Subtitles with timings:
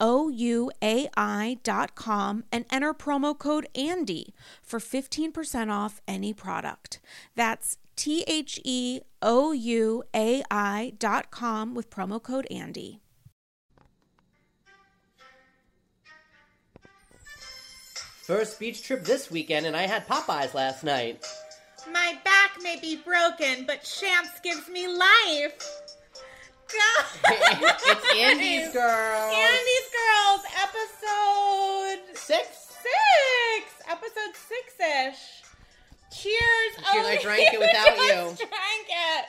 [0.00, 1.54] ouai.com
[2.52, 7.00] and enter promo code ANDY for 15% off any product.
[7.34, 13.00] That's T H E O U A I.com with promo code ANDY.
[18.28, 21.24] First beach trip this weekend, and I had Popeyes last night.
[21.90, 25.54] My back may be broken, but Champs gives me life.
[27.24, 29.34] it's Andy's Girls.
[29.34, 32.68] Andy's Girls, episode six.
[32.78, 35.42] Six, episode six ish.
[36.10, 36.74] Cheers!
[36.76, 36.84] Cheers!
[36.94, 38.12] Oh, I drank it without you.
[38.12, 39.24] I Drank it.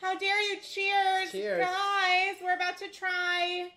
[0.00, 0.56] How dare you?
[0.60, 1.64] Cheers, Cheers.
[1.64, 2.34] guys!
[2.42, 3.70] We're about to try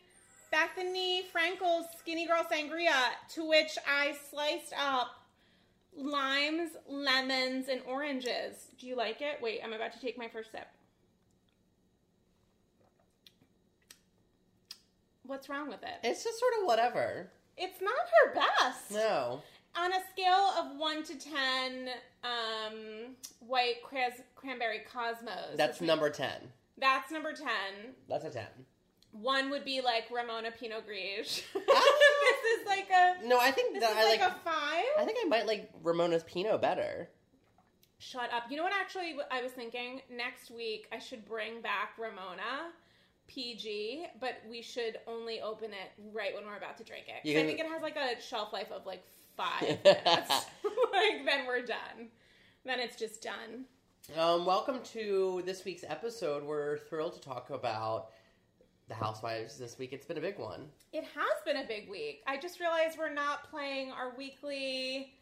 [0.54, 5.08] Bethenny Frankel's Skinny Girl Sangria, to which I sliced up
[5.96, 8.68] limes, lemons, and oranges.
[8.80, 9.42] Do you like it?
[9.42, 10.68] Wait, I'm about to take my first sip.
[15.28, 16.00] What's wrong with it?
[16.04, 17.30] It's just sort of whatever.
[17.58, 18.92] It's not her best.
[18.92, 19.42] No.
[19.78, 21.90] On a scale of one to ten,
[22.24, 25.58] um, white cras- cranberry cosmos.
[25.58, 26.30] That's number 10.
[26.78, 27.94] That's number ten.
[28.08, 28.46] That's a 10.
[29.12, 31.44] One would be like Ramona Pinot Gris.
[31.56, 31.60] Ah.
[32.26, 33.28] this is like a.
[33.28, 34.30] No, I think that I like, like.
[34.32, 34.84] a five.
[35.00, 37.10] I think I might like Ramona's Pinot better.
[37.98, 38.44] Shut up.
[38.50, 38.74] You know what?
[38.80, 42.72] Actually, I was thinking next week I should bring back Ramona.
[43.28, 47.28] PG, but we should only open it right when we're about to drink it.
[47.28, 49.04] You I think it has like a shelf life of like
[49.36, 50.30] five minutes.
[50.92, 52.10] like then we're done.
[52.66, 53.66] Then it's just done.
[54.18, 56.44] Um, welcome to this week's episode.
[56.44, 58.10] We're thrilled to talk about
[58.88, 59.94] the Housewives this week.
[59.94, 60.68] It's been a big one.
[60.94, 62.22] It has been a big week.
[62.28, 65.14] I just realized we're not playing our weekly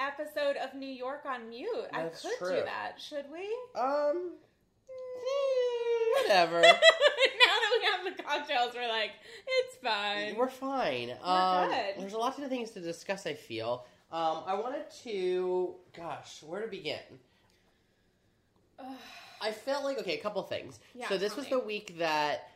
[0.00, 1.68] episode of New York on mute.
[1.92, 2.56] That's I could true.
[2.56, 3.00] do that.
[3.00, 3.48] Should we?
[3.80, 4.32] Um,
[6.22, 6.62] whatever.
[8.16, 9.10] The cocktails, we're like,
[9.46, 10.36] it's fine.
[10.36, 11.12] We're fine.
[11.22, 11.94] um, good.
[11.98, 13.26] There's a lot of things to discuss.
[13.26, 13.86] I feel.
[14.12, 15.74] Um, I wanted to.
[15.96, 16.98] Gosh, where to begin?
[19.40, 20.78] I felt like okay, a couple things.
[20.94, 21.50] Yeah, so this was me.
[21.50, 22.48] the week that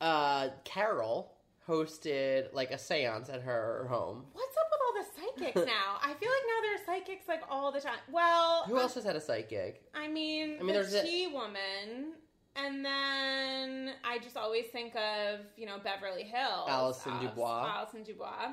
[0.00, 1.32] uh, Carol
[1.68, 4.24] hosted like a séance at her home.
[4.32, 5.98] What's up with all the psychics now?
[6.02, 7.98] I feel like now there's psychics like all the time.
[8.10, 9.82] Well, Who else has had a psychic?
[9.94, 12.14] I mean, I mean, the there's a- woman,
[12.56, 17.72] and then I just always think of you know Beverly Hills, Allison DuBois.
[17.76, 18.52] Allison DuBois,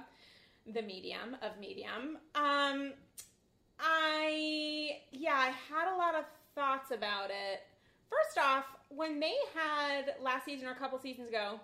[0.73, 2.17] the medium of medium.
[2.35, 2.93] Um,
[3.79, 6.25] I yeah, I had a lot of
[6.55, 7.63] thoughts about it.
[8.09, 11.59] First off, when they had last season or a couple seasons ago,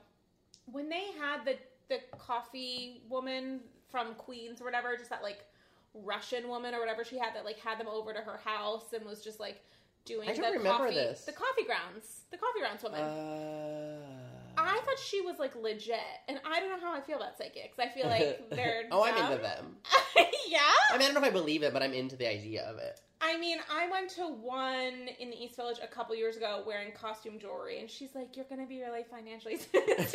[0.72, 1.58] when they had the
[1.90, 3.60] the coffee woman
[3.90, 5.46] from Queens or whatever, just that like
[5.94, 9.06] Russian woman or whatever she had that like had them over to her house and
[9.06, 9.62] was just like
[10.06, 11.22] doing I don't the remember coffee this.
[11.26, 12.22] the coffee grounds.
[12.32, 13.00] The coffee grounds woman.
[13.00, 14.24] Uh,
[14.58, 17.80] I thought she was like legit, and I don't know how I feel about psychics.
[17.80, 19.78] I feel like they're oh, I'm into them.
[20.48, 20.60] yeah.
[20.92, 22.78] I mean, I don't know if I believe it, but I'm into the idea of
[22.78, 23.00] it.
[23.22, 26.92] I mean, I went to one in the East Village a couple years ago wearing
[26.92, 30.08] costume jewelry, and she's like, "You're gonna be really financially stable," and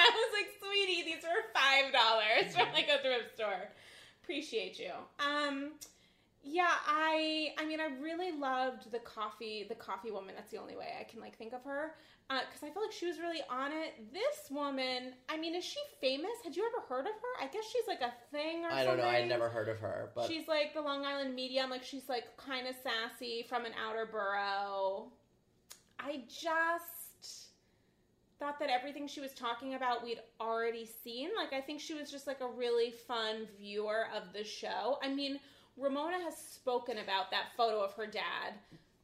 [0.00, 3.68] I was like, "Sweetie, these are five dollars from like a thrift store.
[4.22, 4.92] Appreciate you.
[5.18, 5.72] Um,
[6.44, 10.34] yeah, I I mean I really loved the coffee the coffee woman.
[10.36, 11.94] That's the only way I can like think of her
[12.28, 14.12] because uh, I feel like she was really on it.
[14.12, 16.30] This woman, I mean, is she famous?
[16.44, 17.44] Had you ever heard of her?
[17.44, 19.04] I guess she's like a thing or I don't something.
[19.04, 19.10] know.
[19.10, 21.70] I never heard of her, but She's like the Long Island medium.
[21.70, 25.12] Like she's like kind of sassy from an outer borough.
[26.00, 27.50] I just
[28.40, 31.28] thought that everything she was talking about we'd already seen.
[31.36, 34.98] Like I think she was just like a really fun viewer of the show.
[35.02, 35.38] I mean,
[35.76, 38.54] Ramona has spoken about that photo of her dad.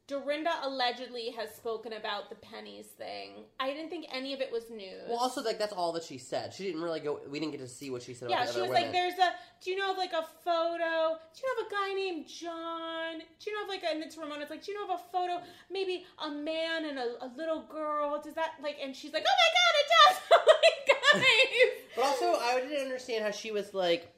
[0.07, 3.45] Dorinda allegedly has spoken about the pennies thing.
[3.61, 5.03] I didn't think any of it was news.
[5.07, 6.55] well, also like that's all that she said.
[6.55, 7.21] She didn't really go.
[7.29, 8.31] We didn't get to see what she said.
[8.31, 8.83] yeah, about the she was women.
[8.85, 9.33] like, "There's a.
[9.63, 11.19] Do you know of like a photo?
[11.35, 13.19] Do you know of a guy named John?
[13.19, 14.41] Do you know of like a?" And it's Ramona.
[14.41, 15.43] It's like, "Do you know of a photo?
[15.71, 18.19] Maybe a man and a, a little girl.
[18.23, 20.23] Does that like?" And she's like, "Oh my god, it does!
[20.33, 24.11] oh my guys!" But also, I didn't understand how she was like,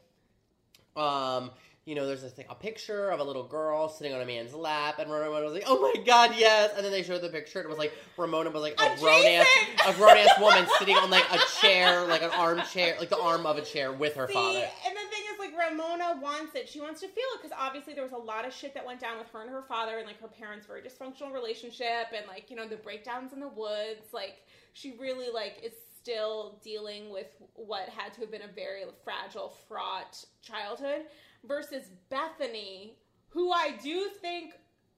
[0.97, 1.51] um,
[1.87, 4.55] you know, there's this thing, a picture of a little girl sitting on a man's
[4.55, 7.59] lap, and Ramona was like, "Oh my god, yes!" And then they showed the picture,
[7.61, 9.47] and it was like Ramona was like a grown ass,
[9.87, 13.47] a grown ass woman sitting on like a chair, like an armchair, like the arm
[13.47, 14.69] of a chair with her See, father.
[14.87, 16.69] and the thing is, like Ramona wants it.
[16.69, 19.01] She wants to feel it because obviously there was a lot of shit that went
[19.01, 22.51] down with her and her father, and like her parents' very dysfunctional relationship, and like
[22.51, 24.13] you know the breakdowns in the woods.
[24.13, 24.37] Like
[24.75, 29.55] she really like is still dealing with what had to have been a very fragile,
[29.69, 31.03] fraught childhood.
[31.45, 32.97] Versus Bethany,
[33.29, 34.55] who I do think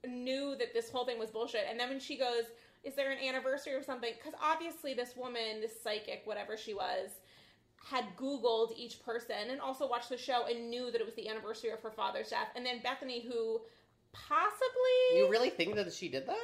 [0.07, 2.45] knew that this whole thing was bullshit, and then when she goes.
[2.85, 4.13] Is there an anniversary or something?
[4.13, 7.11] Because obviously, this woman, this psychic, whatever she was,
[7.85, 11.29] had Googled each person and also watched the show and knew that it was the
[11.29, 12.49] anniversary of her father's death.
[12.55, 13.61] And then Bethany, who
[14.13, 15.19] possibly.
[15.19, 16.37] You really think that she did that?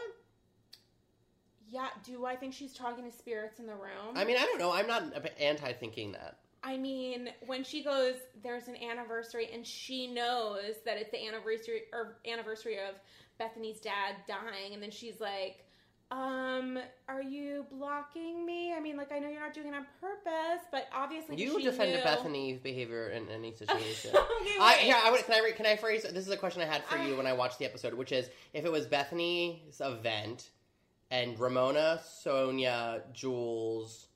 [1.68, 4.14] Yeah, do I think she's talking to spirits in the room?
[4.14, 4.72] I mean, I don't know.
[4.72, 6.38] I'm not anti thinking that.
[6.62, 11.82] I mean, when she goes, there's an anniversary, and she knows that it's the anniversary
[11.92, 12.96] or anniversary of
[13.38, 15.64] Bethany's dad dying, and then she's like,
[16.10, 18.72] um, are you blocking me?
[18.72, 21.98] I mean, like, I know you're not doing it on purpose, but obviously You defended
[21.98, 24.12] knew- Bethany's behavior in any situation.
[24.16, 26.02] okay, I, here, I would, can I re- can I phrase?
[26.04, 28.30] This is a question I had for you when I watched the episode, which is
[28.54, 30.50] if it was Bethany's event
[31.10, 34.07] and Ramona, Sonia, Jules,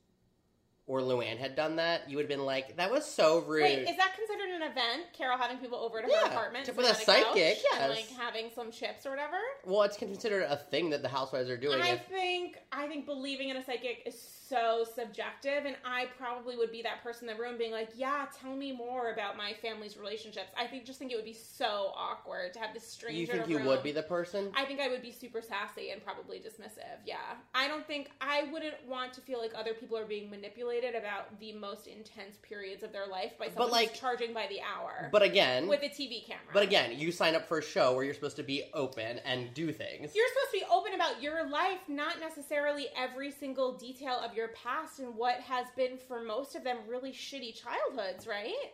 [0.92, 3.88] or Luann had done that, you would have been like, "That was so rude." Wait,
[3.88, 5.10] is that considered an event?
[5.14, 8.08] Carol having people over to Yeah, her apartment to- with a couch psychic, and like
[8.10, 9.38] having some chips or whatever.
[9.64, 11.80] well, it's considered a thing that the housewives are doing.
[11.80, 14.20] I If, think I think believing in a psychic is
[14.52, 18.26] so subjective, and I probably would be that person in the room being like, "Yeah,
[18.38, 21.92] tell me more about my family's relationships." I think just think it would be so
[21.96, 23.16] awkward to have this stranger.
[23.18, 23.66] you in think you room.
[23.68, 24.52] would be the person?
[24.54, 26.98] I think I would be super sassy and probably dismissive.
[27.06, 27.16] Yeah.
[27.54, 31.38] I don't think I wouldn't want to feel like other people are being manipulated about
[31.40, 35.08] the most intense periods of their life by someone like- who's charging by the hour
[35.12, 36.42] but again, with a TV camera.
[36.52, 39.54] but again, you sign up for a show where you're supposed to be open and
[39.54, 40.14] do things.
[40.14, 44.41] you're supposed to be open about your life, not necessarily every single detail of your
[44.48, 48.72] past and what has been for most of them really shitty childhoods, right?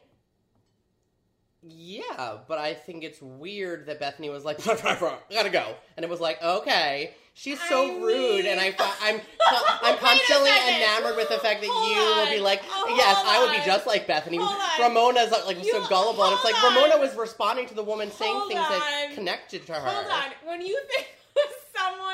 [1.63, 6.09] Yeah, but I think it's weird that Bethany was like, "I gotta go," and it
[6.09, 9.21] was like, "Okay." She's so I rude, and I, I'm,
[9.83, 13.45] I'm constantly enamored with the fact that Hold you will be like, Oh, "Yes, I
[13.45, 14.81] would be just like Bethany." Hold on.
[14.81, 17.85] Ramona's like, like You- so gullible, and it's like hold Ramona was responding to the
[17.85, 19.81] woman saying Hold things that connected to her.
[19.81, 20.31] Hold on.
[20.49, 21.07] When you think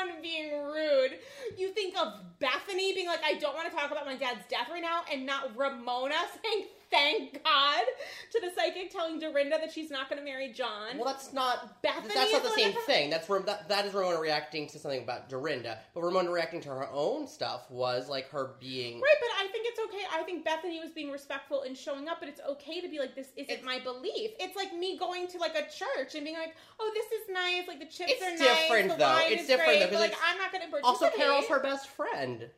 [0.05, 1.19] someone being rude,
[1.57, 4.69] you think of Bethany being like, I don't want to talk about my dad's death
[4.69, 7.83] right now, and not Ramona saying, thank God,
[8.31, 10.95] to the psychic telling Dorinda that she's not going to marry John.
[10.97, 11.81] Well, that's not.
[11.81, 13.09] Bethany that's not the same thing.
[13.09, 16.87] That's that, that is Ramona reacting to something about Dorinda, but Ramona reacting to her
[16.91, 19.01] own stuff was like her being.
[19.01, 20.03] Right, but I think it's okay.
[20.13, 23.15] I think Bethany was being respectful and showing up, but it's okay to be like,
[23.15, 24.31] this isn't It's- my belief.
[24.39, 27.67] It's like me going to like a church and being like, oh, this is nice.
[27.67, 28.61] Like the chips It's are nice.
[28.63, 29.05] different, the though.
[29.05, 31.09] wine It's is different, great, though, like I'm not going to Also.
[31.09, 32.49] Carol's her best friend.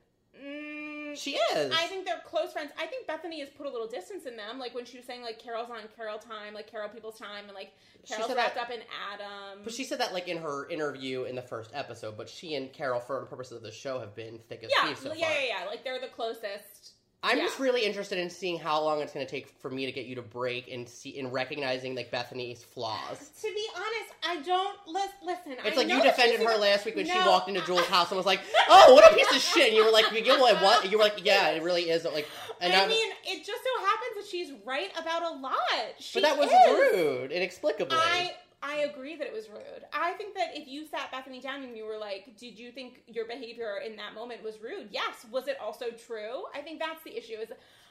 [1.18, 1.72] She is.
[1.74, 2.72] I think they're close friends.
[2.80, 5.22] I think Bethany has put a little distance in them, like when she was saying
[5.22, 7.74] like Carol's on Carol time, like Carol people's time, and like
[8.08, 8.82] Carol's wrapped that- up in
[9.14, 9.62] Adam.
[9.64, 12.18] But she said that like in her interview in the first episode.
[12.18, 14.88] But she and Carol, for the purposes of the show, have been thick as yeah,
[14.88, 15.36] thieves so yeah, far.
[15.36, 15.66] yeah, yeah.
[15.68, 16.94] Like they're the closest.
[17.24, 17.46] I'm Yeah.
[17.46, 20.06] just really interested in seeing how long it's going to take for me to get
[20.06, 23.32] you to break and see in recognizing like Bethany's flaws.
[23.42, 25.54] To be honest, I don't lis- listen.
[25.66, 28.18] It's I like you defended her last week when she walked into I- house and
[28.18, 30.56] was like, "Oh, what a piece of shit!" And you were like, "You get what?
[30.62, 32.28] What?" You were like, "Yeah, it really is." Like,
[32.62, 35.56] and I I, mean, it just so happens that she's right about a lot.
[36.00, 36.94] She but that was is.
[36.94, 37.98] rude, inexplicably.
[37.98, 39.86] I I agree that it was rude.
[39.94, 43.04] I think that if you sat Bethany down and you were like, "Did you think
[43.08, 45.26] your behavior in that moment was rude?" Yes.
[45.32, 46.46] Was it also true?
[46.54, 47.36] I think that's the issue.
[47.36, 47.50] Is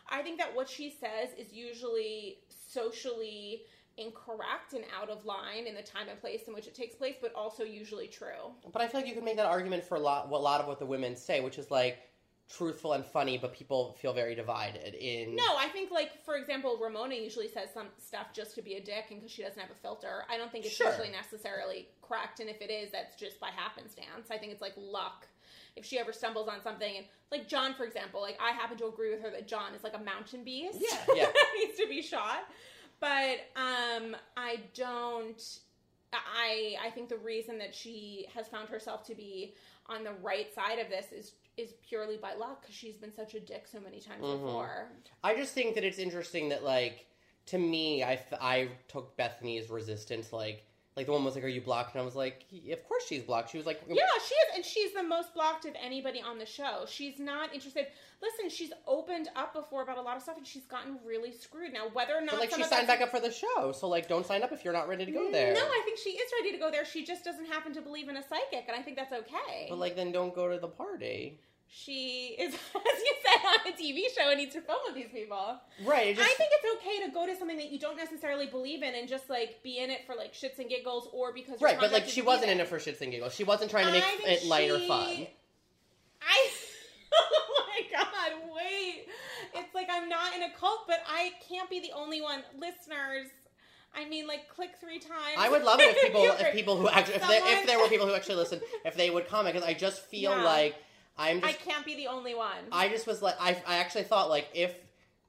[0.08, 3.64] I think that what she says is usually socially
[3.99, 7.16] incorrect and out of line in the time and place in which it takes place,
[7.20, 8.52] but also usually true.
[8.73, 10.66] But I feel like you could make that argument for a lot, a lot of
[10.66, 12.05] what the women say, which is like
[12.48, 15.34] truthful and funny, but people feel very divided in.
[15.34, 18.80] No, I think like for example, Ramona usually says some stuff just to be a
[18.80, 20.24] dick and because she doesn't have a filter.
[20.30, 20.90] I don't think it's Sure.
[20.90, 24.30] usually necessarily correct, and if it is, that's just by happenstance.
[24.30, 25.26] I think it's like luck.
[25.74, 28.86] If she ever stumbles on something, and like John, for example, like I happen to
[28.86, 30.78] agree with her that John is like a mountain beast.
[30.80, 31.26] Yeah, yeah.
[31.58, 32.44] needs to be shot.
[33.00, 35.42] But um, I don't.
[36.12, 39.54] I I think the reason that she has found herself to be
[39.88, 43.34] on the right side of this is is purely by luck because she's been such
[43.34, 44.40] a dick so many times Mhm.
[44.42, 44.90] before.
[45.25, 47.06] I just think that it's interesting that like
[47.46, 50.64] to me, I, f- I took Bethany's resistance like
[50.96, 53.22] like the one was like, "Are you blocked?" And I was like, "Of course she's
[53.22, 56.38] blocked." She was like, Yeah, she is, and she's the most blocked of anybody on
[56.38, 56.84] the show.
[56.88, 57.88] She's not interested.
[58.22, 61.74] Listen, she's opened up before about a lot of stuff, and she's gotten really screwed
[61.74, 61.88] now.
[61.92, 64.24] Whether or not, But like she signed back up for the show, so like don't
[64.24, 65.52] sign up if you're not ready to go mm, there.
[65.52, 66.86] No, I think she is ready to go there.
[66.86, 69.66] She just doesn't happen to believe in a psychic, and I think that's okay.
[69.68, 71.40] But like then don't go to the party.
[71.68, 75.11] She is, as you said, on a TV show and needs to film with these
[75.12, 75.61] people.
[75.85, 76.16] Right.
[76.16, 78.94] Just, I think it's okay to go to something that you don't necessarily believe in
[78.94, 81.78] and just like be in it for like shits and giggles, or because you're right,
[81.80, 83.35] but like she wasn't in it for shits and giggles.
[83.35, 85.26] She wasn't trying to make it light or fun.
[86.23, 86.50] I.
[87.18, 88.32] Oh my god!
[88.54, 89.06] Wait,
[89.54, 92.42] it's like I'm not in a cult, but I can't be the only one.
[92.58, 93.28] Listeners,
[93.94, 95.37] I mean, like click three times.
[95.38, 97.88] I would love it if people, if people who actually, if, there, if there were
[97.88, 100.42] people who actually listen, if they would comment, because I just feel Yeah.
[100.44, 100.75] like
[101.18, 102.56] I'm I can't be the only one.
[102.70, 104.75] I just was like, I, I actually thought like if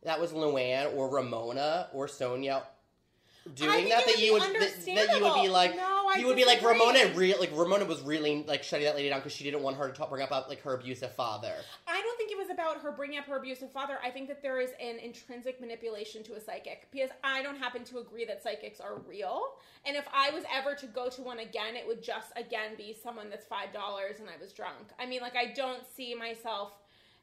[0.03, 2.63] that was Luann or Ramona or Sonia
[3.55, 6.35] doing that, that you would, that, that you would be like, No, I you would
[6.35, 7.33] be like disagree.
[7.33, 9.87] Ramona, like Ramona was really like shutting that lady down because she didn't want her
[9.87, 11.53] to talk, bring up like her abusive father.
[11.87, 13.97] I don't think it was about her bringing up her abusive father.
[14.03, 17.83] I think that there is an intrinsic manipulation to a psychic because I don't happen
[17.85, 19.41] to agree that psychics are real.
[19.85, 22.95] And if I was ever to go to one again, it would just again be
[23.01, 24.89] someone that's five dollars and I was drunk.
[24.99, 26.73] I mean, like I don't see myself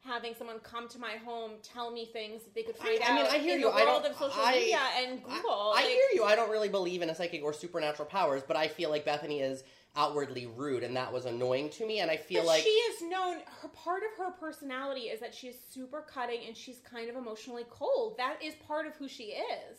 [0.04, 3.14] having someone come to my home tell me things that they could I- find I
[3.14, 3.70] mean, I hear in you.
[3.70, 5.50] the I don't- of social I- media and Google.
[5.50, 6.25] I, I Like, hear you.
[6.25, 9.40] I don't really believe in a psychic or supernatural powers, but I feel like Bethany
[9.40, 9.64] is
[9.96, 12.00] outwardly rude, and that was annoying to me.
[12.00, 13.38] And I feel like she is known.
[13.62, 17.16] Her part of her personality is that she is super cutting and she's kind of
[17.16, 18.16] emotionally cold.
[18.18, 19.78] That is part of who she is.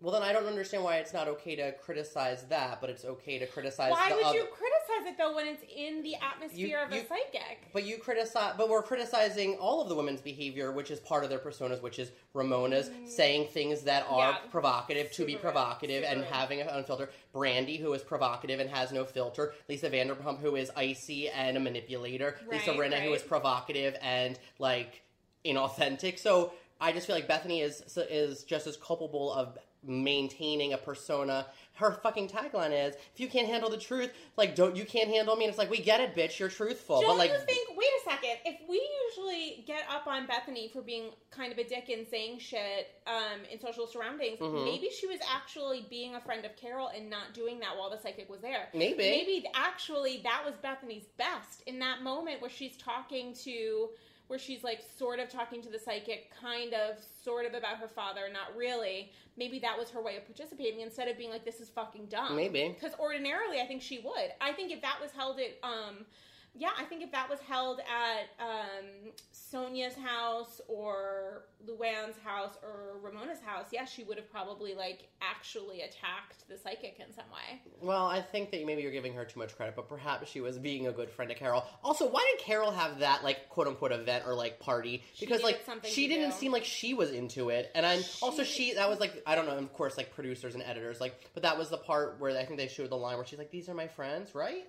[0.00, 3.38] Well, then I don't understand why it's not okay to criticize that, but it's okay
[3.38, 3.92] to criticize.
[3.92, 6.92] Why the would other- you criticize it though when it's in the atmosphere You- of
[6.92, 7.70] you- a psychic?
[7.72, 11.30] But you criticize, but we're criticizing all of the women's behavior, which is part of
[11.30, 13.08] their personas, which is Ramona's mm.
[13.08, 14.38] saying things that are Yeah.
[14.50, 16.34] provocative to be Super provocative and Super rude.
[16.34, 17.08] having an unfiltered.
[17.34, 19.54] Brandi, who is provocative and has no filter.
[19.68, 22.38] Lisa Vanderpump, who is icy and a manipulator.
[22.50, 23.16] Lisa Rinna, who right.
[23.16, 25.02] is provocative and like
[25.44, 26.18] inauthentic.
[26.18, 31.46] So I just feel like Bethany is is just as culpable of maintaining a persona.
[31.74, 35.34] Her fucking tagline is, "If you can't handle the truth, like don't you can't handle
[35.36, 36.38] me." And it's like, we get it, bitch.
[36.38, 37.76] You're truthful, Don't but like, you think?
[37.76, 38.38] Wait a second.
[38.44, 42.38] If we usually get up on Bethany for being kind of a dick and saying
[42.38, 44.64] shit um, in social surroundings, Mhm.
[44.64, 47.98] maybe she was actually being a friend of Carol and not doing that while the
[47.98, 48.68] psychic was there.
[48.74, 53.90] maybe, Maybe actually that was Bethany's best in that moment where she's talking to,
[54.32, 57.86] where she's like sort of talking to the psychic, kind of, sort of about her
[57.86, 59.12] father, not really.
[59.36, 62.34] Maybe that was her way of participating instead of being like, "This is fucking dumb."
[62.34, 62.70] maybe.
[62.70, 64.32] Because ordinarily, I think she would.
[64.40, 66.06] I think if that was held at, um,
[66.54, 68.84] yeah, I think if that was held at um,
[69.30, 75.80] Sonia's house or Luann's house or Ramona's house, yeah, she would have probably like actually
[75.80, 77.62] attacked the psychic in some way.
[77.80, 80.58] Well, I think that maybe you're giving her too much credit, but perhaps she was
[80.58, 81.64] being a good friend to Carol.
[81.82, 85.02] Also, why did Carol have that like quote unquote event or like party?
[85.18, 86.36] Because like she didn't do.
[86.36, 89.34] seem like she was into it, and I'm also She- she that was like I
[89.36, 92.36] don't know, of course, like producers and editors like, but that was the part where
[92.38, 94.66] I think they showed the line where she's like, "These are my friends, right?"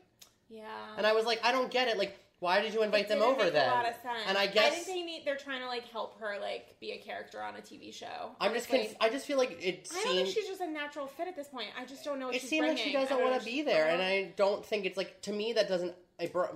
[0.53, 0.65] Yeah.
[0.97, 1.97] And I was like, I don't get it.
[1.97, 3.69] Like, why did you invite It them over make then?
[3.69, 4.25] A lot of sense.
[4.27, 5.21] And I guess I think they need.
[5.25, 8.31] They're trying to like help her like be a character on a TV show.
[8.41, 11.07] I'm just conf- I just feel like it I don't think she's just a natural
[11.07, 11.67] fit at this point.
[11.79, 12.27] I just don't know.
[12.27, 14.01] What it seems like she doesn't want to be there, and.
[14.03, 15.93] I don't think it's like to me that doesn't.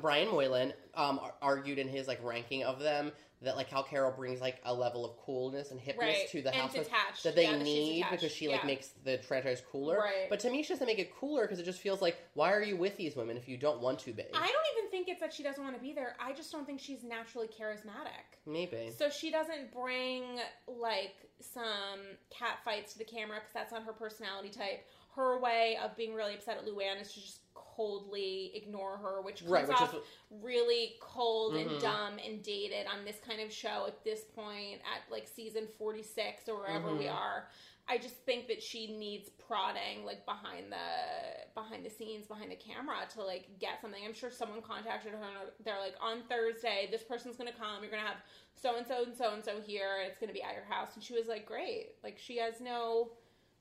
[0.01, 4.41] Brian Moylan um, argued in his like ranking of them that like how Carol brings
[4.41, 6.27] like a level of coolness and hipness Right.
[6.31, 7.23] to the And house detached.
[7.23, 8.67] that they Yeah, need because she like Yeah.
[8.67, 9.99] makes the franchise cooler.
[9.99, 10.27] Right.
[10.29, 12.63] But to me, she doesn't make it cooler because it just feels like why are
[12.63, 14.23] you with these women if you don't want to be?
[14.33, 16.15] I don't even think it's that she doesn't want to be there.
[16.19, 18.39] I just don't think she's naturally charismatic.
[18.47, 18.91] Maybe.
[18.97, 21.99] So she doesn't bring like some
[22.31, 24.83] cat fights to the camera because that's not her personality type.
[25.15, 27.39] Her way of being really upset at Luann is to just
[27.77, 31.61] coldly ignore her, which comes Right, which off is- really cold Mhm.
[31.71, 35.67] and dumb and dated on this kind of show at this point at like season
[35.67, 37.13] 46 or wherever we Mhm.
[37.13, 37.49] are.
[37.89, 42.55] I just think that she needs prodding like behind the behind the scenes, behind the
[42.55, 44.03] camera to like get something.
[44.03, 47.81] I'm sure someone contacted her and they're like, on Thursday, this person's gonna come.
[47.81, 48.21] You're gonna have
[48.55, 50.95] so and so and so and so here, and it's gonna be at your house.
[50.95, 51.95] And she was like, great.
[52.03, 53.11] Like she has no,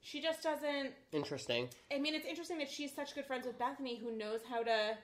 [0.00, 0.92] she just doesn't.
[1.12, 1.68] Interesting.
[1.92, 4.96] I mean, it's interesting that she's such good friends with Bethany, who knows how to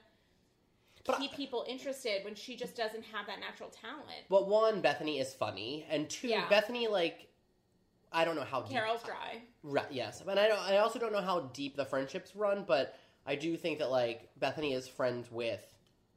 [1.05, 4.25] But I- keep people interested when she just doesn't have that natural talent.
[4.29, 6.47] But one, Bethany is funny, and two, Yeah.
[6.49, 7.27] Bethany like
[8.15, 8.73] I don't know how deep.
[8.73, 9.41] Carol's dry.
[9.63, 10.59] Right, yes, and I don't.
[10.59, 12.95] I also don't know how deep the friendships run, but
[13.25, 15.72] I do think that like Bethany is friends with.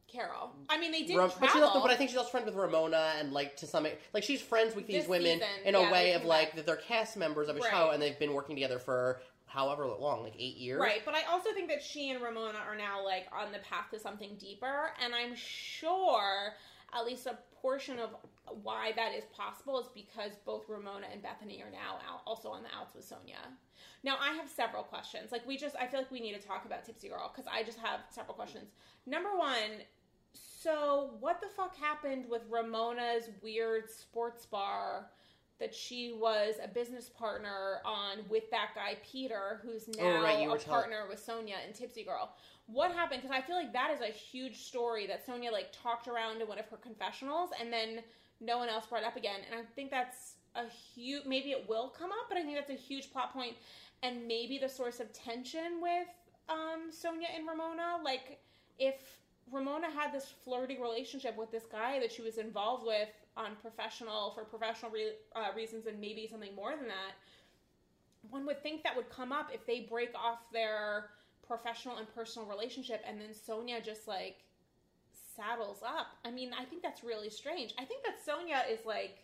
[0.08, 0.52] Carol.
[0.68, 2.54] I mean, they did Ram- but she's also, but I think she's also friends with
[2.54, 5.80] Ramona, and like to some like she's friends with these This women season, in a
[5.80, 7.70] yeah, way they of came like that they're cast members of a Right.
[7.70, 10.80] show, and they've been working together for however long, like eight years.
[10.80, 13.90] Right, but I also think that she and Ramona are now like on the path
[13.92, 16.54] to something deeper, and I'm sure
[16.94, 18.10] at least a portion of
[18.62, 22.62] why that is possible is because both Ramona and Bethany are now out, also on
[22.62, 23.38] the outs with Sonia.
[24.04, 25.32] Now I have several questions.
[25.32, 27.64] Like we just, I feel like we need to talk about Tipsy Girl because I
[27.64, 28.70] just have several questions.
[29.04, 29.82] Number one,
[30.66, 35.11] so what the fuck happened with Ramona's weird sports bar?
[35.58, 40.46] That she was a business partner on with that guy Peter, who's now Oh, right,
[40.46, 42.30] a partner with Sonia and Tipsy Girl.
[42.66, 43.23] What happened?
[43.23, 46.49] Because I feel like that is a huge story that Sonia like talked around in
[46.49, 48.00] one of her confessionals, and then
[48.38, 49.40] no one else brought up again.
[49.50, 51.25] And I think that's a huge.
[51.25, 53.54] Maybe it will come up, but I think that's a huge plot point,
[54.02, 56.08] and maybe the source of tension with
[56.50, 57.96] um, Sonia and Ramona.
[58.04, 58.40] Like
[58.78, 58.96] if
[59.50, 64.32] Ramona had this flirty relationship with this guy that she was involved with on professional
[64.32, 67.14] for professional re- uh, reasons, and maybe something more than that
[68.30, 71.10] one would think that would come up if they break off their
[71.46, 74.38] professional and personal relationship and then Sonia just like
[75.36, 76.08] saddles up.
[76.24, 77.74] I mean, I think that's really strange.
[77.78, 79.22] I think that Sonia is like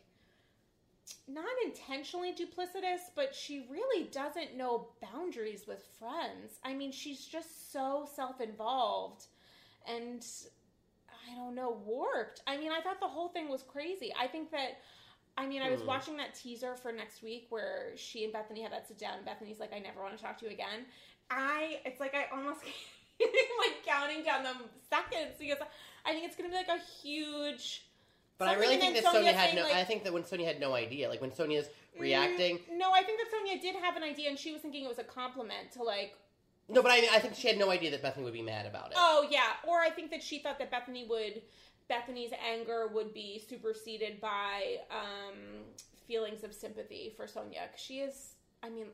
[1.26, 6.58] not intentionally duplicitous, but she really doesn't know boundaries with friends.
[6.64, 9.26] I mean, she's just so self-involved
[9.88, 10.24] and
[11.10, 12.42] I don't know, warped.
[12.46, 14.12] I mean, I thought the whole thing was crazy.
[14.18, 14.80] I think that
[15.38, 15.86] I mean, I was Hmm.
[15.86, 19.24] watching that teaser for next week where she and Bethany had that sit down, and
[19.24, 20.84] Bethany's like, "I never want to talk to you again."
[21.30, 22.60] I, it's like I almost
[23.20, 24.54] like counting down the
[24.90, 25.56] seconds because
[26.04, 27.86] I think it's gonna be like a huge.
[28.36, 29.62] But I really think that Sonia Sonia had saying, no.
[29.62, 31.68] like- I think that when Sonia had no idea, like when Sonia's
[31.98, 32.58] reacting.
[32.58, 34.88] Mm, no, I think that Sonia did have an idea, and she was thinking it
[34.88, 36.14] was a compliment to like,
[36.68, 38.88] No, but I, I think she had no idea that Bethany would be mad about
[38.88, 38.96] it.
[38.96, 41.42] oh yeah, or I think that she thought that Bethany would,
[41.88, 45.64] Bethany's anger would be superseded by um,
[46.06, 47.62] feelings of sympathy for Sonia.
[47.76, 48.86] she is, I mean,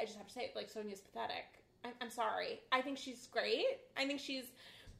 [0.00, 1.44] I, just have to say, like Sonia's pathetic.
[1.84, 2.60] I'm, I'm sorry.
[2.72, 3.66] I think she's great.
[3.96, 4.44] I think she's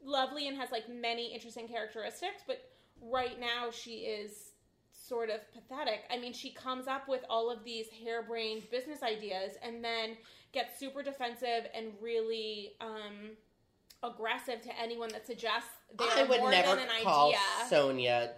[0.04, 4.50] lovely and has like many interesting characteristics, but right now she is
[4.92, 6.02] sort of pathetic.
[6.10, 10.16] I mean, she comes up with all of these harebrained business ideas and then
[10.54, 13.36] gets super defensive and really um,
[14.02, 17.40] aggressive to anyone that suggests they're I would more never than an call idea.
[17.68, 18.30] Sonia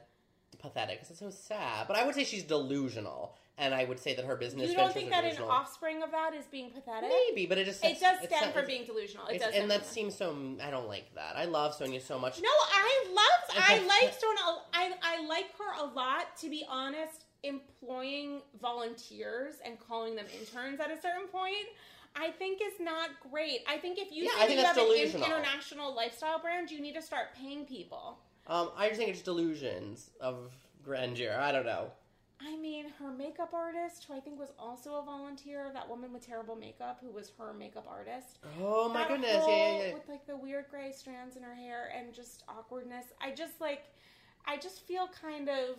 [0.58, 1.86] pathetic because it's so sad.
[1.86, 4.70] But I would say she's delusional, and I would say that her business.
[4.70, 7.08] you don't think that an offspring of that is being pathetic?
[7.08, 9.26] Maybe, but it just It does stem from being delusional.
[9.28, 10.36] It does, and that seems so.
[10.62, 11.36] I don't like that.
[11.36, 12.40] I love Sonia so much.
[12.40, 13.56] No, I love.
[13.58, 14.62] I like Sonia.
[14.72, 16.36] I I like her a lot.
[16.40, 21.68] To be honest, employing volunteers and calling them interns at a certain point,
[22.16, 23.60] I think is not great.
[23.68, 26.94] I think if you Yeah, I think you have an international lifestyle brand, you need
[26.94, 28.18] to start paying people.
[28.46, 30.52] Um, I just think it's delusions of
[30.82, 31.36] grandeur.
[31.38, 31.90] I don't know.
[32.40, 36.26] I mean, her makeup artist, who I think was also a volunteer, that woman with
[36.26, 38.38] terrible makeup, who was her makeup artist.
[38.60, 39.42] Oh my goodness!
[39.48, 39.94] Yeah, yeah, yeah.
[39.94, 43.06] With like the weird gray strands in her hair and just awkwardness.
[43.22, 43.84] I just like,
[44.46, 45.76] I just feel kind of.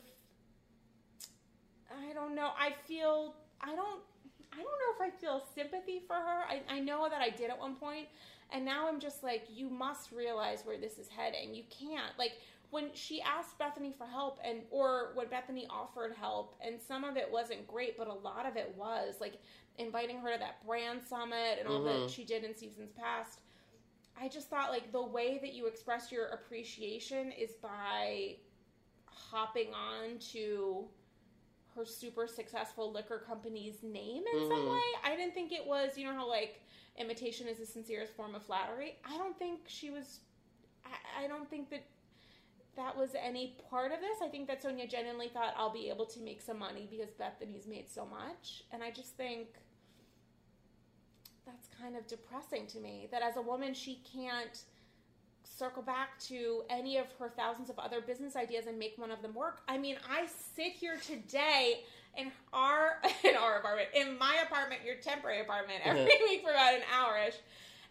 [2.09, 2.51] I don't know.
[2.59, 3.35] I feel.
[3.61, 4.01] I don't.
[4.57, 6.43] I don't know if I feel sympathy for her.
[6.49, 8.07] I, I know that I did at one point,
[8.51, 11.53] and now I'm just like, you must realize where this is heading.
[11.53, 12.33] You can't like
[12.69, 17.15] when she asked Bethany for help, and or when Bethany offered help, and some of
[17.17, 19.35] it wasn't great, but a lot of it was like
[19.77, 22.09] inviting her to that brand summit and all that Mhm.
[22.09, 23.41] she did in seasons past.
[24.19, 28.37] I just thought like the way that you express your appreciation is by
[29.05, 30.89] hopping on to
[31.77, 34.71] her super successful liquor company's name in some Mhm.
[34.73, 34.83] way.
[35.03, 36.59] I didn't think it was, you know how like
[36.97, 38.99] imitation is the sincerest form of flattery.
[39.05, 40.19] I don't think she was
[40.83, 41.83] I, I don't think that
[42.75, 44.21] that was any part of this.
[44.21, 47.67] I think that Sonia genuinely thought I'll be able to make some money because Bethany's
[47.67, 48.63] made so much.
[48.71, 49.57] And I just think
[51.45, 54.63] that's kind of depressing to me that as a woman, she can't
[55.57, 59.21] circle back to any of her thousands of other business ideas and make one of
[59.21, 59.61] them work.
[59.67, 61.81] I mean, I sit here today
[62.17, 66.73] in our in our apartment, in my apartment, your temporary apartment, every week for about
[66.73, 67.35] an hourish.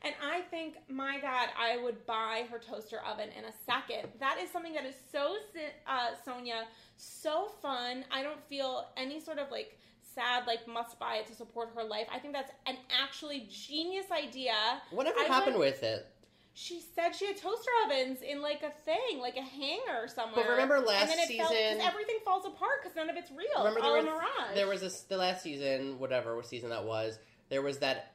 [0.03, 4.09] And I think, my God, I would buy her toaster oven in a second.
[4.21, 5.37] That is something that is so,
[5.89, 6.65] uh, Sonia,
[6.97, 8.05] so fun.
[8.13, 9.79] I don't feel any sort of like
[10.15, 12.07] sad, like must buy it to support her life.
[12.15, 14.53] I think that's an actually genius idea.
[14.91, 16.07] Whatever I happened would- with it?
[16.59, 20.37] She said she had toaster ovens in like a thing, like a hanger somewhere.
[20.43, 23.31] But remember last and then it fell- season- everything falls apart because none of it's
[23.31, 23.59] real.
[23.59, 27.19] Remember there all was there was this the last season, whatever season that was.
[27.51, 28.15] There was that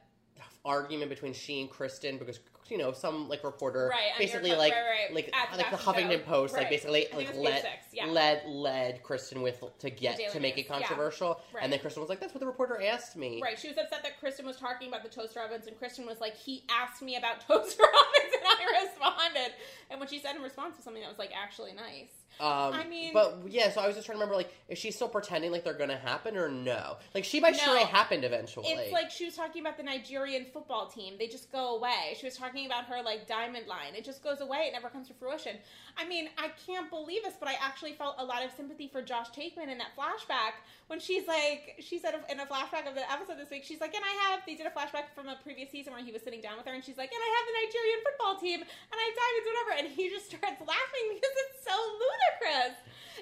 [0.64, 4.72] argument between she and Kristen because you know some like reporter Right, your basically like
[4.72, 6.30] right, right, like at the like the Huffington show.
[6.30, 8.06] Post like basically like it led yeah.
[8.06, 10.78] led led Kristen with to get to make it News, yeah.
[10.78, 11.64] controversial, Right.
[11.64, 13.58] and then Kristen was like, "That's what the reporter asked me." Right.
[13.58, 16.36] She was upset that Kristen was talking about the toaster ovens, and Kristen was like,
[16.36, 19.54] "He asked me about toaster ovens, I responded."
[19.90, 22.21] And what she said in response was something that was like actually nice.
[22.40, 24.90] Um, I mean- but yeah, so I was just trying to remember, like, is she
[24.90, 26.96] still pretending like they're gonna happen or no?
[27.14, 27.82] Like, she might sure No.
[27.82, 28.68] it happened eventually.
[28.68, 31.14] It's like she was talking about the Nigerian football team.
[31.18, 32.16] They just go away.
[32.18, 33.94] She was talking about her like diamond line.
[33.94, 34.64] It just goes away.
[34.68, 35.56] It never comes to fruition.
[35.96, 39.02] I mean, I can't believe this, but I actually felt a lot of sympathy for
[39.02, 40.52] Josh Taekman in that flashback
[40.88, 43.94] when she's like, she said in a flashback of the episode this week, she's like,
[43.94, 46.40] and I have, they did a flashback from a previous season where he was sitting
[46.40, 49.04] down with her, and she's like, and I have the Nigerian football team, and I
[49.08, 49.72] have diamonds, whatever.
[49.80, 52.30] And he just starts laughing because it's so ludicrous.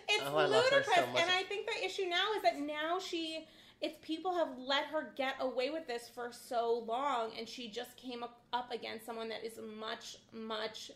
[0.09, 0.89] It's Oh, I so ludicrous.
[0.99, 3.47] and I think the issue now is that now she
[3.81, 7.97] it's people have let her get away with this for so long and she just
[7.97, 10.91] came up, up against someone that is much much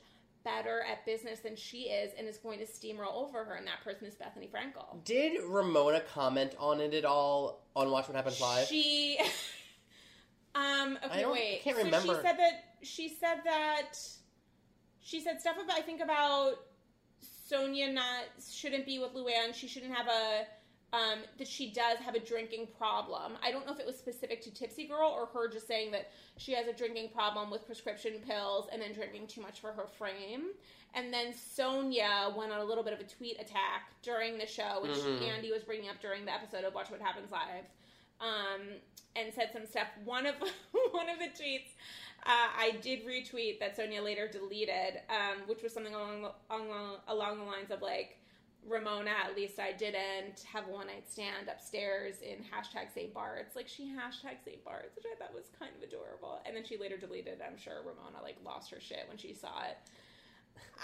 [0.44, 3.82] better at business than she is and is going to steamroll over her and that
[3.82, 8.38] person is bethany frankel Did Ramona comment on it at all on Watch What Happens
[8.40, 8.66] Live?
[8.66, 9.18] she
[10.54, 12.14] um okay I wait can't so remember.
[12.16, 13.92] she said that she said that
[15.00, 16.56] she said stuff about i think about
[17.46, 20.46] sonia not shouldn't be with luann she shouldn't have a
[20.94, 23.32] um, that she does have a drinking problem.
[23.42, 26.12] I don't know if it was specific to Tipsy Girl or her just saying that
[26.36, 29.86] she has a drinking problem with prescription pills and then drinking too much for her
[29.98, 30.50] frame.
[30.94, 34.80] And then Sonia went on a little bit of a tweet attack during the show,
[34.82, 35.22] which Mhm.
[35.22, 37.64] Andy was bringing up during the episode of Watch What Happens Live,
[38.20, 38.60] um,
[39.16, 39.88] and said some stuff.
[40.04, 40.36] One of
[40.92, 41.70] one of the tweets
[42.26, 47.38] uh, I did retweet that Sonia later deleted, um, which was something along along along
[47.38, 48.18] the lines of like.
[48.66, 53.12] Ramona, at least I didn't have a one night stand upstairs in hashtag St.
[53.12, 53.54] Bart's.
[53.54, 54.64] Like she hashtag St.
[54.64, 56.40] Bart's, which I thought was kind of adorable.
[56.46, 57.42] And then she later deleted.
[57.46, 59.76] I'm sure Ramona like lost her shit when she saw it.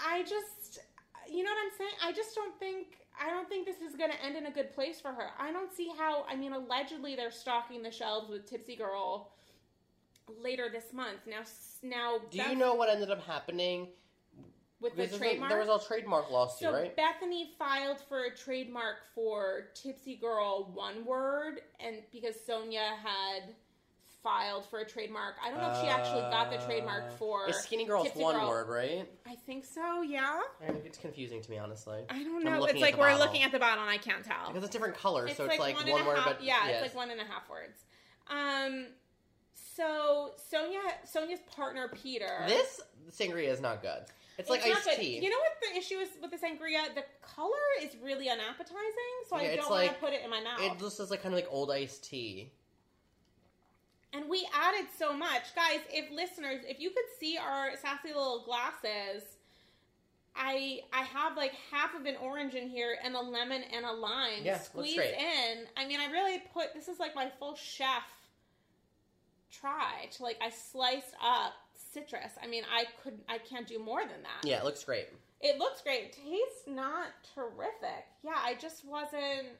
[0.05, 0.81] I just,
[1.27, 1.91] you know what I'm saying?
[2.03, 2.97] I just don't think.
[3.19, 5.29] I don't think this is going to end in a good place for her.
[5.39, 6.25] I don't see how.
[6.29, 9.31] I mean, allegedly they're stocking the shelves with Tipsy Girl
[10.27, 11.19] later this month.
[11.27, 11.41] Now,
[11.83, 13.89] now Do you know what ended up happening?
[14.79, 15.49] with the there's a- trademark?
[15.51, 16.95] There was a trademark lawsuit, So right?
[16.95, 23.53] Bethany filed for a trademark for Tipsy Girl one word, and because Sonia had
[24.23, 27.51] filed for a trademark, I don't know if she actually got the trademark Uh, for.
[27.53, 28.47] Skinny Girl's Tipsy one Girl.
[28.49, 29.07] word, right?
[29.27, 30.01] I think so.
[30.03, 30.39] Yeah.
[30.67, 32.03] I mean, It's confusing to me, honestly.
[32.09, 32.63] I don't know.
[32.65, 33.19] It's like we're bottle.
[33.25, 34.47] looking at the bottle, and I can't tell.
[34.47, 36.83] Because it's different colors, It's so it's like one, one, word, half- but yeah, yes.
[36.85, 37.83] it's like one and a half words.
[38.27, 38.87] Um.
[39.75, 42.43] So Sonia, Sonia's partner Peter.
[42.47, 44.03] This sangria is not good.
[44.37, 44.97] It's, like iced good.
[44.97, 45.19] tea.
[45.21, 46.93] You know what the issue is with the sangria?
[46.95, 48.75] The color is really unappetizing,
[49.29, 50.61] so Yeah, I don't want to put it in my mouth.
[50.61, 52.51] it just is like kind of like old iced tea.
[54.13, 55.55] And we added so much.
[55.55, 59.23] Guys, if listeners, if you could see our sassy little glasses,
[60.35, 63.91] I I have like half of an orange in here and a lemon and a
[63.91, 65.65] lime Yeah, squeezed in.
[65.77, 68.03] I mean, I really put this is like my full chef
[69.51, 71.53] try to like I sliced up
[71.93, 72.31] citrus.
[72.41, 74.47] I mean, I could I can't do more than that.
[74.47, 75.07] Yeah, it looks great.
[75.41, 76.13] It looks great.
[76.13, 78.05] Tastes not terrific.
[78.23, 79.57] Yeah, I just wasn't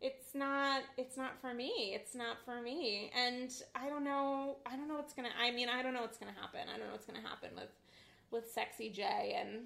[0.00, 1.92] it's not it's not for me.
[1.94, 3.10] It's not for me.
[3.16, 6.18] And I don't know I don't know what's gonna I mean, I don't know what's
[6.18, 6.60] gonna happen.
[6.72, 7.70] I don't know what's gonna happen with
[8.30, 9.62] with Sexy J and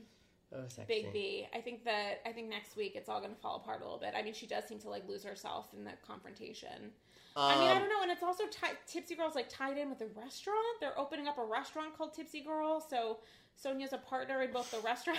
[0.54, 1.02] Oh, sexy.
[1.02, 1.46] Big B.
[1.54, 4.12] I think that I think next week it's all gonna fall apart a little bit.
[4.16, 6.90] I mean she does seem to like lose herself in the confrontation.
[7.34, 9.88] I mean, I Um, don't know, and it's also ti Tipsy Girl's like tied in
[9.88, 10.58] with the restaurant.
[10.80, 13.18] They're opening up a restaurant called Tipsy Girl, so
[13.54, 15.18] Sonia's a partner in both the restaurant.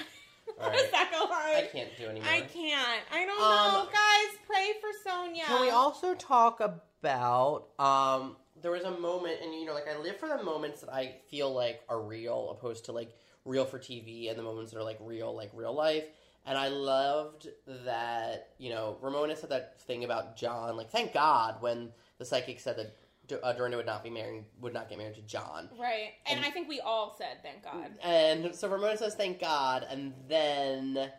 [0.61, 0.77] All right.
[0.79, 2.29] is that go I can't do anymore.
[2.29, 3.01] I can't.
[3.11, 4.37] I don't Um, know, guys.
[4.45, 5.43] Pray for Sonia.
[5.45, 9.97] Can we also talk about um there was a moment and you know like I
[9.97, 13.09] live for the moments that I feel like are real opposed to like
[13.45, 16.05] real for TV and the moments that are like real like real life.
[16.45, 17.47] And I loved
[17.85, 20.75] that, you know, Ramona said that thing about John.
[20.75, 24.73] Like, thank God when the psychic said that uh, Dorinda would not be married, would
[24.73, 25.69] not get married to John.
[25.79, 26.11] Right.
[26.25, 27.91] And, And- I think we all said, thank God.
[28.03, 29.87] And so Ramona says, thank God.
[29.89, 31.09] And then,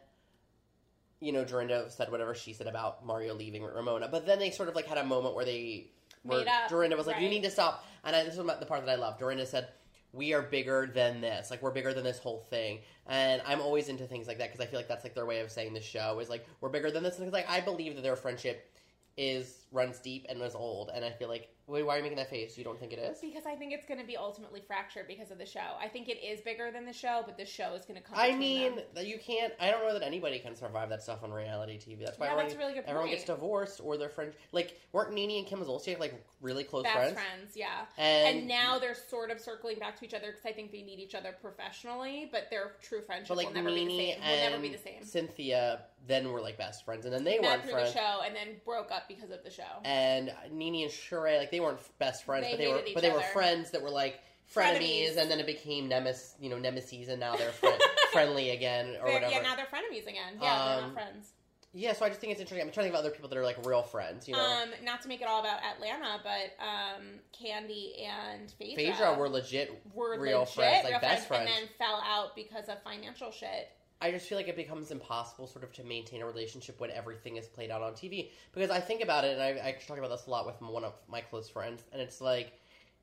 [1.20, 4.08] you know, Dorinda said whatever she said about Mario leaving Ramona.
[4.08, 5.90] But then they sort of like had a moment where they,
[6.22, 7.82] where Made up, Dorinda was like, you need to stop.
[8.04, 9.18] And I, this was the part that I love.
[9.18, 9.68] Dorinda said,
[10.14, 11.50] we are bigger than this.
[11.50, 12.80] Like, we're bigger than this whole thing.
[13.06, 15.40] And I'm always into things like that because I feel like that's like their way
[15.40, 17.16] of saying the show is like, we're bigger than this.
[17.16, 18.70] Because like, I believe that their friendship
[19.16, 20.90] is runs deep and was old.
[20.94, 22.56] And I feel like, wait, why are you making that face?
[22.56, 23.18] You don't think it is?
[23.20, 25.76] Because I think it's going to be ultimately fractured because of the show.
[25.80, 28.16] I think it is bigger than the show, but the show is going to come.
[28.16, 28.84] I mean, them.
[28.94, 29.52] that you can't.
[29.60, 32.04] I don't know that anybody can survive that stuff on reality TV.
[32.04, 33.16] That's why that's really good everyone point.
[33.16, 34.34] gets divorced or their friends.
[34.52, 37.14] Like, weren't Nene and Kim Zolciak like really close best friends?
[37.14, 37.56] friends.
[37.56, 37.86] yeah.
[37.98, 40.82] And, And, now they're sort of circling back to each other because I think they
[40.82, 44.20] need each other professionally, but their true friendship but like will never be the same.
[44.20, 45.02] Will never be the same.
[45.04, 47.92] Cynthia then were like best friends, and then they Met weren't through friends.
[47.94, 49.62] the show and then broke up because of the show.
[49.84, 53.10] And Nene and Sheree, like they weren't best friends, They but they were, but they
[53.10, 54.20] were friends that were like
[54.54, 55.16] frenemies, Frenemies.
[55.16, 57.70] and then it became nemes, you know, nemesis, and now they're fri-
[58.12, 59.32] friendly again or They're- whatever.
[59.32, 60.38] yeah, now they're frenemies again.
[60.40, 61.32] Yeah, they're Um, not friends.
[61.72, 62.66] yeah, so I just think it's interesting.
[62.66, 64.28] I'm trying to think of other people that are like real friends.
[64.28, 68.84] You know, Um, not to make it all about Atlanta, but um, Kandi and Phaedra,
[68.92, 71.50] Phaedra were legit were real legit friends, like real best and friends.
[71.50, 73.70] And then fell out because of financial shit.
[74.00, 77.36] I just feel like it becomes impossible sort of to maintain a relationship when everything
[77.36, 78.30] is played out on TV.
[78.52, 80.84] Because I think about it, and I, I talk about this a lot with one
[80.84, 82.52] of my close friends, and it's like,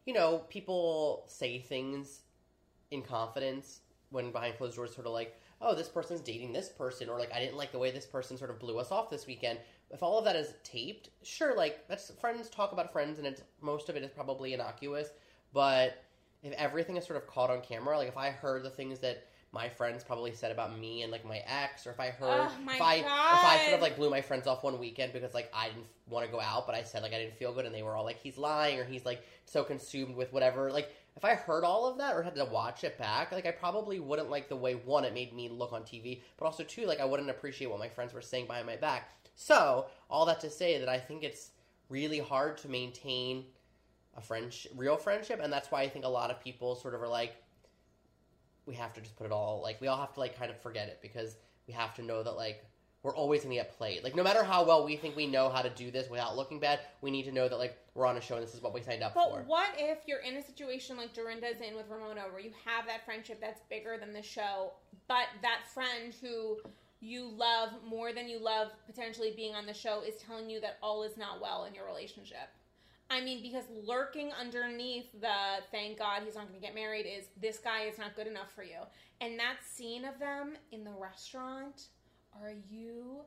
[0.06, 2.21] you know, people say things
[2.91, 7.10] in confidence when behind closed doors, sort of like, oh, this person's dating this person,
[7.10, 9.25] or like, I didn't like the way this person sort of blew us off this
[9.25, 9.60] weekend.
[9.91, 13.41] If all of that is taped, sure, like, that's friends talk about friends, and it's
[13.62, 15.10] most of it is probably innocuous,
[15.54, 16.04] but
[16.43, 19.27] if everything is sort of caught on camera, like if I heard the things that
[19.53, 22.55] my friends probably said about me and like my ex, or if I heard Oh,
[22.75, 25.51] if I if I sort of like blew my friends off one weekend because like
[25.53, 27.75] I didn't want to go out, but I said like I didn't feel good, and
[27.75, 30.71] they were all like he's lying or he's like so consumed with whatever.
[30.71, 33.51] Like if I heard all of that or had to watch it back, like I
[33.51, 36.85] probably wouldn't like the way one it made me look on TV, but also two
[36.85, 39.09] like I wouldn't appreciate what my friends were saying behind my back.
[39.35, 41.51] So all that to say that I think it's
[41.89, 43.43] really hard to maintain
[44.15, 47.01] a friendship, real friendship, and that's why I think a lot of people sort of
[47.01, 47.35] are like,
[48.65, 50.60] we have to just put it all like we all have to like kind of
[50.62, 51.36] forget it because
[51.67, 52.65] we have to know that like
[53.04, 54.04] we're always gonna get played.
[54.04, 56.60] Like no matter how well we think we know how to do this without looking
[56.60, 58.74] bad, we need to know that like we're on a show and this is what
[58.74, 59.38] we signed up But for.
[59.39, 62.86] But what if you're in a situation like Dorinda's in with Ramona, where you have
[62.86, 64.74] that friendship that's bigger than the show,
[65.08, 66.58] but that friend who
[67.00, 70.78] you love more than you love potentially being on the show is telling you that
[70.84, 72.50] all is not well in your relationship?
[73.12, 77.26] I mean, because lurking underneath the thank God he's not going to get married is
[77.41, 78.80] this guy is not good enough for you.
[79.19, 81.89] And that scene of them in the restaurant,
[82.41, 83.17] are you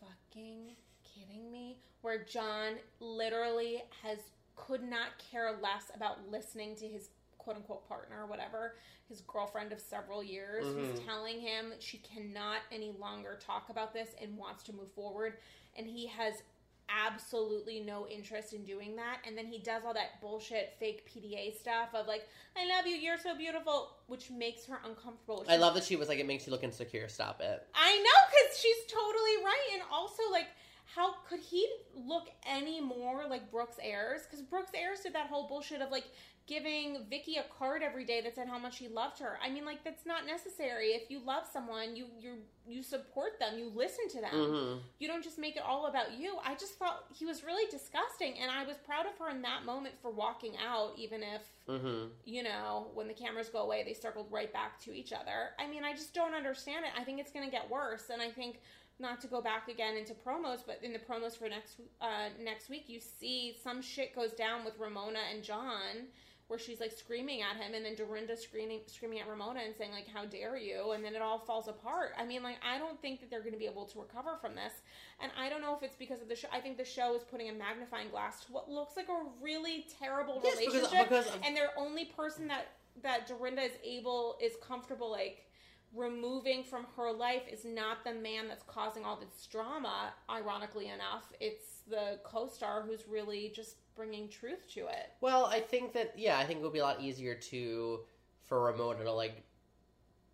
[0.00, 0.72] fucking
[1.04, 1.78] kidding me?
[2.02, 4.18] Where John literally has
[4.56, 8.74] could not care less about listening to his quote unquote partner whatever,
[9.08, 11.06] his girlfriend of several years, who's Mhm.
[11.06, 15.38] telling him she cannot any longer talk about this and wants to move forward.
[15.76, 16.42] And he has
[16.90, 19.18] absolutely no interest in doing that.
[19.26, 22.26] And then he does all that bullshit fake PDA stuff of like,
[22.56, 25.44] I love you, you're so beautiful, which makes her uncomfortable.
[25.48, 27.08] I love that she was like, it makes you look insecure.
[27.08, 27.66] Stop it.
[27.74, 30.46] I know because she's totally right, and also like,
[30.84, 34.22] how could he look any more like Brooks Ayers?
[34.22, 36.04] Because Brooks Ayers did that whole bullshit of like
[36.50, 39.38] giving Vicki a card every day that said how much he loved her.
[39.42, 40.88] I mean, like that's not necessary.
[40.88, 44.30] If you love someone, you you you support them, you listen to them.
[44.32, 46.38] hmm You don't just make it all about you.
[46.44, 49.64] I just thought he was really disgusting, and I was proud of her in that
[49.64, 53.94] moment for walking out, even if hmm you know, when the cameras go away, they
[53.94, 55.50] circled right back to each other.
[55.60, 56.90] I mean, I just don't understand it.
[57.00, 58.60] I think it's going to get worse, and I think
[58.98, 62.68] not to go back again into promos, but in the promos for next uh, next
[62.68, 66.08] week, you see some shit goes down with Ramona and John,
[66.50, 69.92] where she's like screaming at him, and then Dorinda screaming screaming at Ramona and saying
[69.92, 72.10] like, "How dare you?" And then it all falls apart.
[72.18, 74.56] I mean, like, I don't think that they're going to be able to recover from
[74.56, 74.72] this,
[75.20, 76.48] and I don't know if it's because of the show.
[76.52, 79.86] I think the show is putting a magnifying glass to what looks like a really
[80.00, 82.66] terrible Yes, relationship because of- and their only person that
[83.02, 85.46] that Dorinda is able is comfortable like
[85.94, 91.32] removing from her life is not the man that's causing all this drama ironically enough
[91.40, 96.38] it's the co-star who's really just bringing truth to it Well, I think that yeah,
[96.38, 98.00] I think it would be a lot easier to
[98.44, 99.44] for Ramona to like.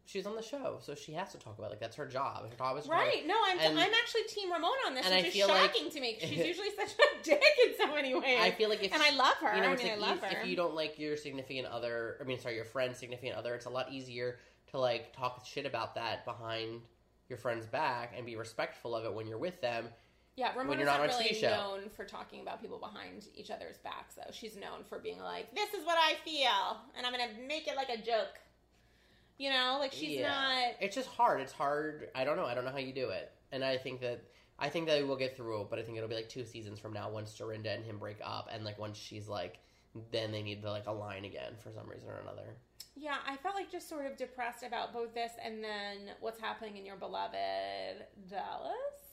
[0.05, 1.71] She's on the show, so she has to talk about it.
[1.71, 2.49] like that's her job.
[2.49, 5.25] Her job is right no i'm and- i'm actually team ramona on this and which
[5.25, 8.15] I is feel like- shocking to me she's usually such a dick in so many
[8.15, 9.97] ways I feel like if and i love her you know, i mean like i
[9.97, 12.99] love if, her if you don't like your significant other, I mean, sorry, your friend's
[13.01, 14.39] significant other, it's a lot easier
[14.71, 16.83] to like talk shit about that behind
[17.29, 19.89] your friends back and be respectful of it when you're with them.
[20.37, 21.49] Yeah, Ramona's you're not not, on really TV show.
[21.51, 24.31] known for talking about people behind each other's backs, though.
[24.33, 27.75] She's known for being like, "This is what I feel, and I'm gonna make it
[27.77, 28.39] like a joke."
[29.39, 30.29] You know, like she's Yeah.
[30.31, 30.75] not.
[30.81, 31.41] It's just hard.
[31.41, 32.11] It's hard.
[32.15, 32.47] I don't know.
[32.47, 33.33] I don't know how you do it.
[33.53, 34.21] And I think that
[34.59, 36.79] I think that we'll get through it, but I think it'll be like two seasons
[36.79, 39.59] from now once Dorinda and him break up, and like once she's like,
[40.11, 42.57] then they need to like align again for some reason or another.
[42.95, 46.77] Yeah, I felt like just sort of depressed about both this and then what's happening
[46.79, 49.06] in your beloved Dallas.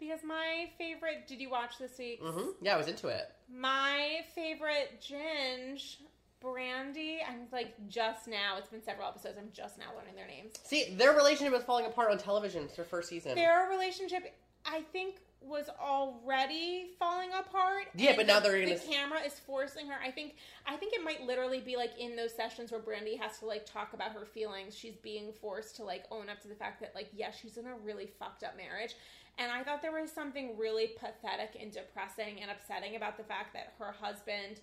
[0.00, 2.22] Because my favorite, did you watch this week?
[2.22, 2.64] Mm-hmm.
[2.64, 3.30] Yeah, I was into it.
[3.54, 5.96] My favorite Ginge,
[6.42, 7.18] Brandi.
[7.28, 8.56] I'm like just now.
[8.58, 9.36] It's been several episodes.
[9.38, 10.54] I'm just now learning their names.
[10.64, 12.64] See, their relationship was falling apart on television.
[12.64, 13.34] It's their first season.
[13.34, 14.34] Their relationship,
[14.64, 17.86] I think, was already falling apart.
[17.94, 19.96] Yeah, but now the- they're gonna The camera is forcing her.
[20.02, 20.36] I think.
[20.66, 23.64] I think it might literally be like in those sessions where Brandi has to like
[23.66, 24.76] talk about her feelings.
[24.76, 27.66] She's being forced to like own up to the fact that like yes, she's in
[27.66, 28.94] a really fucked up marriage.
[29.40, 33.54] And I thought there was something really pathetic and depressing and upsetting about the fact
[33.54, 34.60] that her husband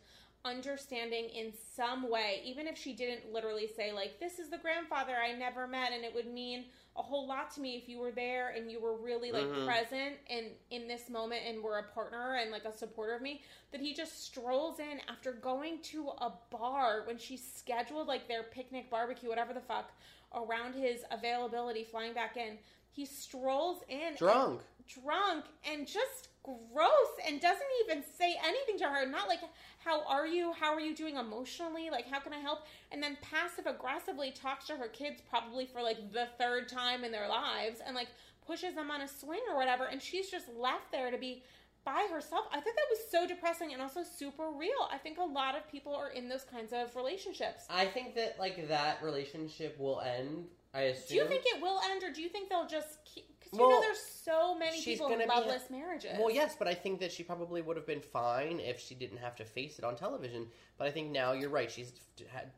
[0.47, 5.13] understanding in some way, even if she didn't literally say, like, this is the grandfather
[5.15, 8.11] I never met, and it would mean a whole lot to me if you were
[8.11, 9.65] there and you were really like Mhm.
[9.67, 13.43] present and in this moment and were a partner and like a supporter of me,
[13.71, 18.43] that he just strolls in after going to a bar when she scheduled like their
[18.43, 19.91] picnic barbecue, whatever the fuck,
[20.33, 22.57] around his availability flying back in.
[22.89, 24.61] He strolls in and- Drunk.
[24.87, 29.05] drunk and just gross and doesn't even say anything to her.
[29.05, 29.39] Not like
[29.83, 30.53] how are you?
[30.53, 31.89] How are you doing emotionally?
[31.89, 32.61] Like how can i help?
[32.91, 37.11] And then passive aggressively talks to her kids probably for like the third time in
[37.11, 38.07] their lives and like
[38.45, 39.85] pushes them on a swing or whatever.
[39.85, 41.43] And she's just left there to be
[41.83, 42.45] by herself.
[42.51, 44.89] I think that was so depressing and also super real.
[44.91, 47.65] I think a lot of people are in those kinds of relationships.
[47.69, 50.45] I think that like that relationship will end.
[50.73, 51.07] I assume.
[51.07, 53.67] do you think it will end or do you think they'll just keep because you
[53.67, 56.73] Well, know there's so many people in gonna be- loveless marriages Well, yes, but I
[56.73, 59.85] think that she probably would have been fine if she didn't have to face it
[59.85, 60.47] on television.
[60.77, 61.71] But I think now you're right.
[61.71, 61.93] She's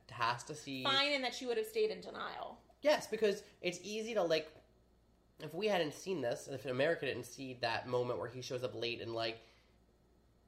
[0.09, 0.83] has to see.
[0.83, 2.57] fine and that she would have stayed in denial.
[2.81, 4.49] Yes, because it's easy to like.
[5.41, 8.75] If we hadn't seen this, if America didn't see that moment where he shows up
[8.75, 9.39] late and like,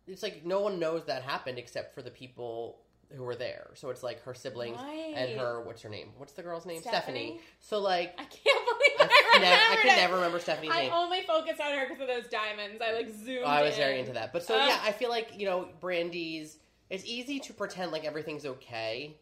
[0.05, 2.80] it's like no one knows that happened except for the people
[3.15, 3.67] who were there.
[3.75, 5.61] So it's like her siblings and her.
[5.61, 6.09] What's her name?
[6.17, 6.81] What's the girl's name?
[6.81, 7.39] Stephanie?
[7.59, 9.97] So like, I can't believe I, I, can never, I it.
[9.97, 10.93] never remember Stephanie's I name.
[10.93, 12.81] I only focus on her because of those diamonds.
[12.81, 13.43] I like zoomed.
[13.43, 13.79] Oh, I was in.
[13.79, 14.33] very into that.
[14.33, 14.67] But so Ugh.
[14.67, 16.57] yeah, I feel like you know, Brandi's.
[16.89, 19.15] It's easy to pretend like everything's okay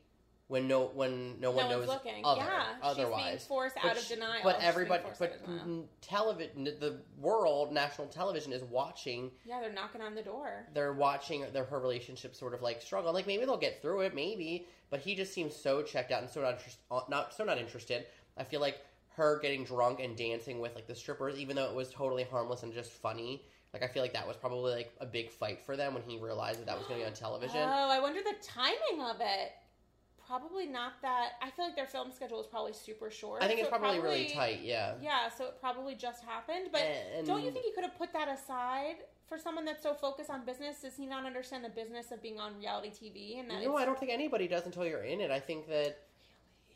[0.49, 2.25] when no when no one no one's knows looking.
[2.25, 4.41] other, yeah, she's being forced But out of sh- denial.
[4.43, 9.29] But everybody, but of television, the world, national television is watching.
[9.45, 10.65] yeah, they're knocking on the door.
[10.73, 13.13] They're watching their her relationship sort of like struggle.
[13.13, 14.67] Like maybe they'll get through it, maybe.
[14.89, 17.59] But he just seems so checked out and so not interest, uh, not so not
[17.59, 18.07] interested.
[18.35, 18.79] I feel like
[19.17, 22.63] her getting drunk and dancing with like the strippers, even though it was totally harmless
[22.63, 23.43] and just funny.
[23.71, 26.17] Like I feel like that was probably like a big fight for them when he
[26.17, 27.61] realized that that was going to be on television.
[27.61, 29.51] Oh, I wonder the timing of it.
[30.29, 31.31] Probably not that.
[31.41, 33.41] I feel like their film schedule is probably super short.
[33.41, 34.59] I think so it's it probably, really tight.
[34.61, 34.93] Yeah.
[35.01, 36.69] Yeah, so it probably just happened.
[36.71, 39.95] But And- don't you think he could have put that aside for someone that's so
[39.95, 40.81] focused on business?
[40.81, 43.39] Does he not understand the business of being on reality TV?
[43.39, 45.31] And that No, I don't think anybody does until you're in it.
[45.31, 45.97] I think that,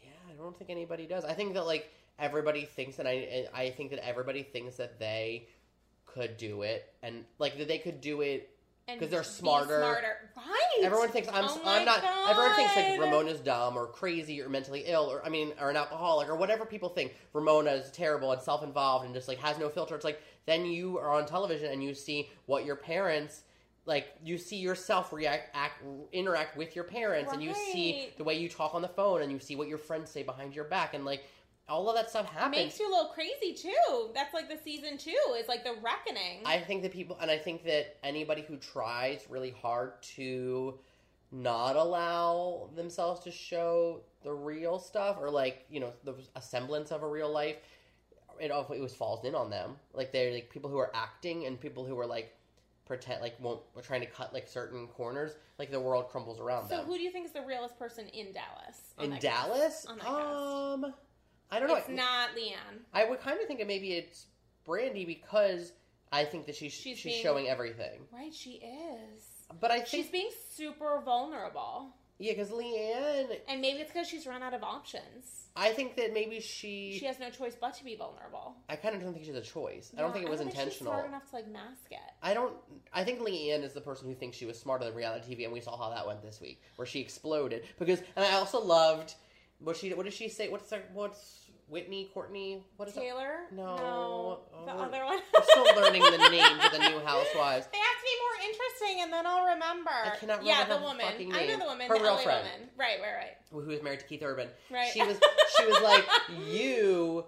[0.02, 1.24] yeah, I don't think anybody does.
[1.24, 5.48] I think that like everybody thinks, and I, I think that everybody thinks that they
[6.08, 8.50] could do it, and like that they could do it.
[8.88, 9.80] And 'Cause they're be smarter.
[10.36, 10.84] Right.
[10.84, 12.04] Everyone thinks I'm, Oh I'm not.
[12.30, 15.78] Everyone thinks like Ramona's dumb or crazy or mentally ill, or I mean, or an
[15.78, 17.16] alcoholic or whatever people think.
[17.34, 19.96] Ramona is terrible and self-involved and just like has no filter.
[19.96, 23.44] It's like then you are on television and you see what your parents
[23.86, 28.34] like you see yourself react act interact with your parents and you see the way
[28.34, 30.94] you talk on the phone and you see what your friends say behind your back
[30.94, 31.24] and like
[31.70, 34.10] all of that stuff happens Makes you a little crazy too.
[34.14, 35.16] That's like the season two.
[35.30, 36.42] It's like the reckoning.
[36.46, 40.78] i think that people and i think that anybody who tries really hard to
[41.32, 46.92] not allow themselves to show the real stuff or like you know the a semblance
[46.92, 47.58] of a real life
[48.40, 51.60] it always was falls in on them like they're like people who are acting and
[51.60, 52.36] people who are like
[52.86, 56.64] pretend like won't are trying to cut like certain corners like the world crumbles around
[56.64, 56.70] them.
[56.70, 58.94] so them who do you think is the realest person in Dallas?
[59.00, 59.86] in dallas?
[59.88, 60.00] On
[60.82, 60.94] cast?
[61.54, 62.80] I don't know It's not LeeAnne.
[62.94, 64.26] I would kind of think that maybe it's
[64.68, 65.74] Brandi because
[66.12, 68.02] I think that she's She's she's, being- showing everything.
[68.12, 69.24] Right, she is.
[69.60, 71.90] But I She's being super vulnerable.
[72.18, 75.50] yeah, because LeeAnne, And maybe it's because she's run out of options.
[75.56, 76.98] I think that maybe she.
[77.00, 78.56] She has no choice but to be vulnerable.
[78.70, 79.92] I kind of don't think she has a choice.
[79.96, 80.94] I don't think it was I think intentional.
[80.94, 82.00] smart enough to like mask it.
[82.24, 82.56] I don't.
[82.92, 85.54] I think LeeAnne is the person who thinks she was smarter than reality TV, and
[85.54, 87.64] we saw how that went this week, where she exploded.
[87.78, 89.14] Because, and I also loved
[89.60, 89.94] what she.
[89.94, 90.50] What did she say?
[90.50, 91.43] What's her, what's
[91.74, 93.00] Whitney, Courtney, what is it?
[93.00, 93.40] Taylor?
[93.52, 94.40] No.
[94.66, 95.20] the Oh, other one.
[95.36, 97.68] I'm still learning the names of the new housewives.
[97.72, 99.90] They have to be more interesting, and then I'll remember.
[99.92, 101.06] I cannot Yeah, remember the her woman.
[101.08, 101.88] fucking I know the woman.
[101.88, 102.48] Her the real LA friend.
[102.48, 102.70] woman.
[102.78, 103.38] Right, right, right.
[103.52, 104.50] Who was married to Keith Urban?
[104.72, 104.92] Right.
[104.94, 105.20] She was
[105.58, 106.06] she was like
[106.48, 107.26] you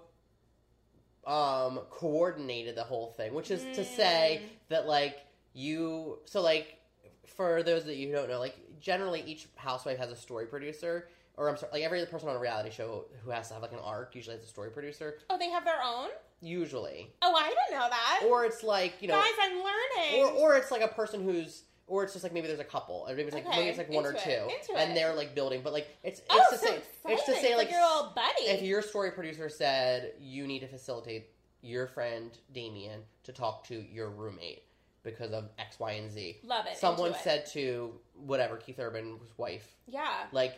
[1.26, 4.48] um coordinated the whole thing, which is to say Mm.
[4.68, 5.18] that like
[5.54, 6.78] you so like
[7.26, 11.08] for those that you don't know, like generally each housewife has a story producer.
[11.38, 13.62] Or I'm sorry, like every other person on a reality show who has to have
[13.62, 15.18] like an arc usually has a story producer.
[15.28, 16.08] Oh, they have their own.
[16.40, 18.22] Usually, Oh, I didn't know that.
[18.28, 20.36] or it's like you know, Guys, I'm learning.
[20.38, 23.04] or or it's like a person who's or it's just like maybe there's a couple,
[23.08, 24.94] or maybe it's like Okay, maybe it's like one or into two, into and it.
[24.94, 25.60] they're like building.
[25.62, 27.42] But like it's it's oh, to so say it's to exciting.
[27.42, 28.48] say like your little buddy.
[28.48, 31.28] if your story producer said you need to facilitate
[31.62, 34.62] your friend Damien to talk to your roommate
[35.02, 36.38] because of X, Y, and Z.
[36.44, 36.76] Love it.
[36.76, 37.22] Someone into it.
[37.22, 40.56] said to whatever Keith Urban's wife, yeah, like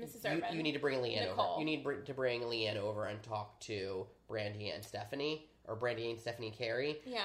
[0.00, 0.24] Mrs.
[0.52, 1.52] you, you need to bring LeeAnne Nicole.
[1.52, 1.60] over.
[1.60, 6.10] You need br- to bring LeeAnne over and talk to Brandi and Stephanie, or Brandi
[6.10, 6.98] and Stephanie Carey.
[7.06, 7.22] Yeah.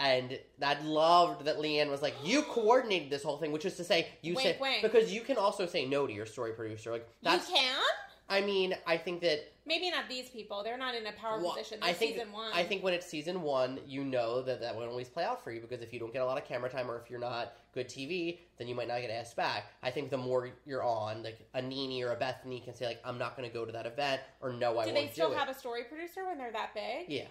[0.00, 3.84] And I loved that LeeAnne was like, "You coordinated this whole thing," which is to
[3.84, 4.82] say, you Wink, said wink.
[4.82, 6.92] because you can also say no to your story producer.
[6.92, 7.80] Like that's, you can.
[8.28, 10.62] I mean, I think that Maybe not these people.
[10.64, 11.78] They're not in a power Well, position.
[11.82, 12.50] I think season one.
[12.54, 15.52] I think when it's season one, you know that that won't always play out for
[15.52, 17.52] you because if you don't get a lot of camera time or if you're not
[17.74, 19.64] good TV, then you might not get asked back.
[19.82, 23.00] I think the more you're on, like a Nene or a Bethenny can say like,
[23.04, 25.28] "I'm not going to go to that event," or "No, I Do won't they still
[25.30, 27.10] do have it." a story producer when they're that big?
[27.10, 27.26] Yeah,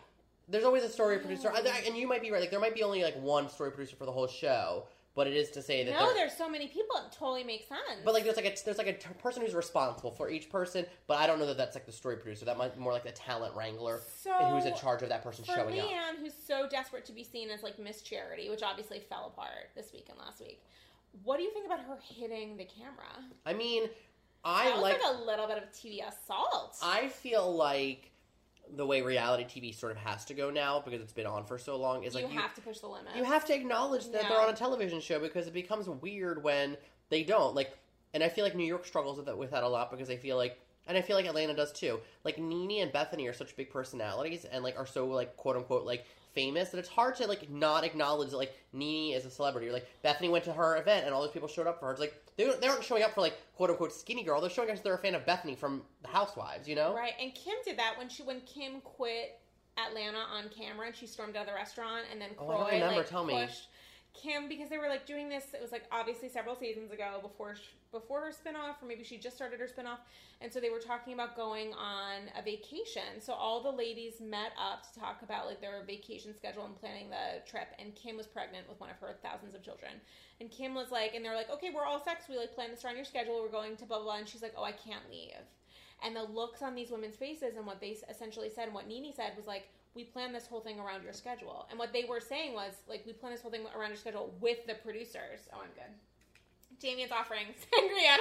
[0.48, 1.50] there's always a story producer.
[1.50, 1.66] Mm.
[1.66, 2.40] I- and you might be right.
[2.42, 4.86] Like there might be only like one story producer for the whole show,
[5.18, 6.96] but it is to say that No, there's so many people.
[6.98, 7.82] It totally makes sense.
[8.06, 10.86] But like there's like a there's like a t- person who's responsible for each person,
[11.08, 12.46] but I don't know that that's like the story producer.
[12.46, 15.44] That might be more like the talent wrangler so who's in charge of that person
[15.44, 15.88] for showing up.
[15.88, 19.72] LeeAnne, who's so desperate to be seen as like Miss Charity, which obviously fell apart
[19.76, 20.62] this week and last week.
[21.24, 23.26] What do you think about her hitting the camera?
[23.44, 23.90] I mean,
[24.46, 25.02] I like.
[25.02, 26.78] like a little bit of TV assault.
[26.84, 28.12] I feel like
[28.76, 31.58] the way reality TV sort of has to go now because it's been on for
[31.58, 33.16] so long is you like you, have to push the limit.
[33.16, 34.30] you have to acknowledge that Yeah.
[34.30, 36.78] they're on a television show because it becomes weird when
[37.10, 37.78] they don't like.
[38.14, 40.18] And I feel like New York struggles with that with that a lot because I
[40.18, 40.60] feel like.
[40.90, 42.00] And I feel like Atlanta does too.
[42.24, 45.86] Like Nene and Bethenny are such big personalities and like are so like quote unquote
[45.86, 46.06] like
[46.38, 49.70] famous that it's hard to like not acknowledge that like Nene is a celebrity.
[49.70, 51.92] Or like Bethenny went to her event and all those people showed up for her.
[51.94, 54.40] It's like they they aren't showing up for like quote unquote skinny girl.
[54.40, 56.68] They're showing up because they're a fan of Bethenny from The Housewives.
[56.68, 56.94] You know?
[56.96, 59.40] Right, and Kim did that when she when Kim quit
[59.78, 62.72] Atlanta on camera and she stormed out of the restaurant and then Oh, I don't
[62.74, 62.98] remember.
[62.98, 63.34] like Tell me.
[63.46, 63.68] pushed
[64.14, 65.46] Kim because they were like doing this.
[65.54, 67.60] It was like obviously several seasons ago before sh-
[68.00, 70.00] before her spinoff, or maybe she just started her spinoff,
[70.42, 73.20] and so they were talking about going on a vacation.
[73.20, 77.10] So all the ladies met up to talk about like their vacation schedule and planning
[77.10, 77.70] the trip.
[77.80, 79.94] And Kim was pregnant with one of her thousands of children,
[80.40, 82.26] and Kim was like, and they're like, okay, we're all sex.
[82.30, 83.42] We like plan this around your schedule.
[83.42, 84.18] We're going to blah blah, blah.
[84.18, 85.46] and she's like, oh, I can't leave.
[86.04, 89.12] And the looks on these women's faces and what they essentially said and what Nene
[89.16, 91.66] said was like, we plan this whole thing around your schedule.
[91.72, 94.32] And what they were saying was, like, we plan this whole thing around your schedule
[94.40, 95.50] with the producers.
[95.52, 95.92] Oh, I'm good.
[96.80, 98.18] Damien's offering sangria.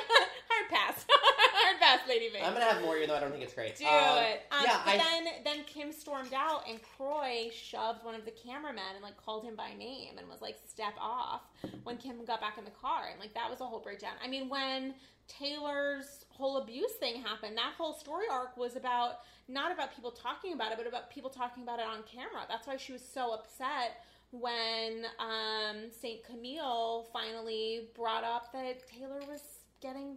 [0.48, 1.04] Hard pass.
[1.10, 2.38] Hard pass, Lady V.
[2.42, 3.76] I'm gonna have more, even though I don't think it's great.
[3.76, 4.42] Do Um, it.
[4.50, 8.30] Um, yeah, but I- then then Kim stormed out and Kroy shoved one of the
[8.32, 11.42] cameramen and like called him by name and was like step off
[11.84, 14.12] when Kim got back in the car and like that was a whole breakdown.
[14.24, 14.94] I mean when
[15.28, 20.52] Taylor's whole abuse thing happened, that whole story arc was about not about people talking
[20.54, 22.42] about it, but about people talking about it on camera.
[22.48, 26.24] That's why she was so upset when um, St.
[26.24, 29.42] Camille finally brought up that Taylor was
[29.80, 30.16] getting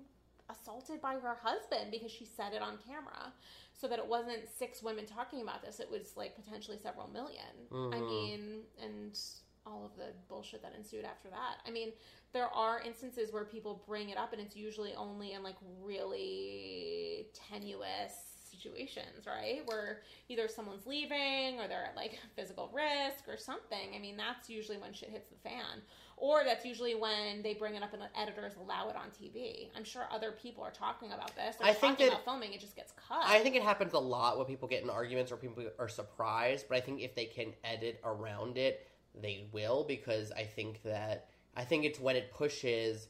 [0.50, 3.34] assaulted by her husband because she said it on camera.
[3.74, 7.70] So that it wasn't six women talking about this, it was like potentially several 1000000
[7.72, 8.08] I Mhm.
[8.08, 9.18] mean, and
[9.66, 11.60] all of the bullshit that ensued after that.
[11.66, 11.94] I mean,
[12.34, 17.30] there are instances where people bring it up and it's usually only in like really
[17.34, 18.14] tenuous
[18.60, 19.62] situations, right?
[19.66, 23.96] Where either someone's leaving or they're at like physical risk or something.
[23.96, 25.82] I mean, that's usually when shit hits the fan.
[26.18, 29.70] Or that's usually when they bring it up and the editors allow it on TV.
[29.76, 31.56] I'm sure other people are talking about this.
[31.56, 33.24] They're I think that- about filming, it just gets cut.
[33.24, 36.66] I think it happens a lot when people get in arguments or people are surprised,
[36.68, 38.86] but I think if they can edit around it,
[39.20, 43.08] they will because I think that I think it's when it pushes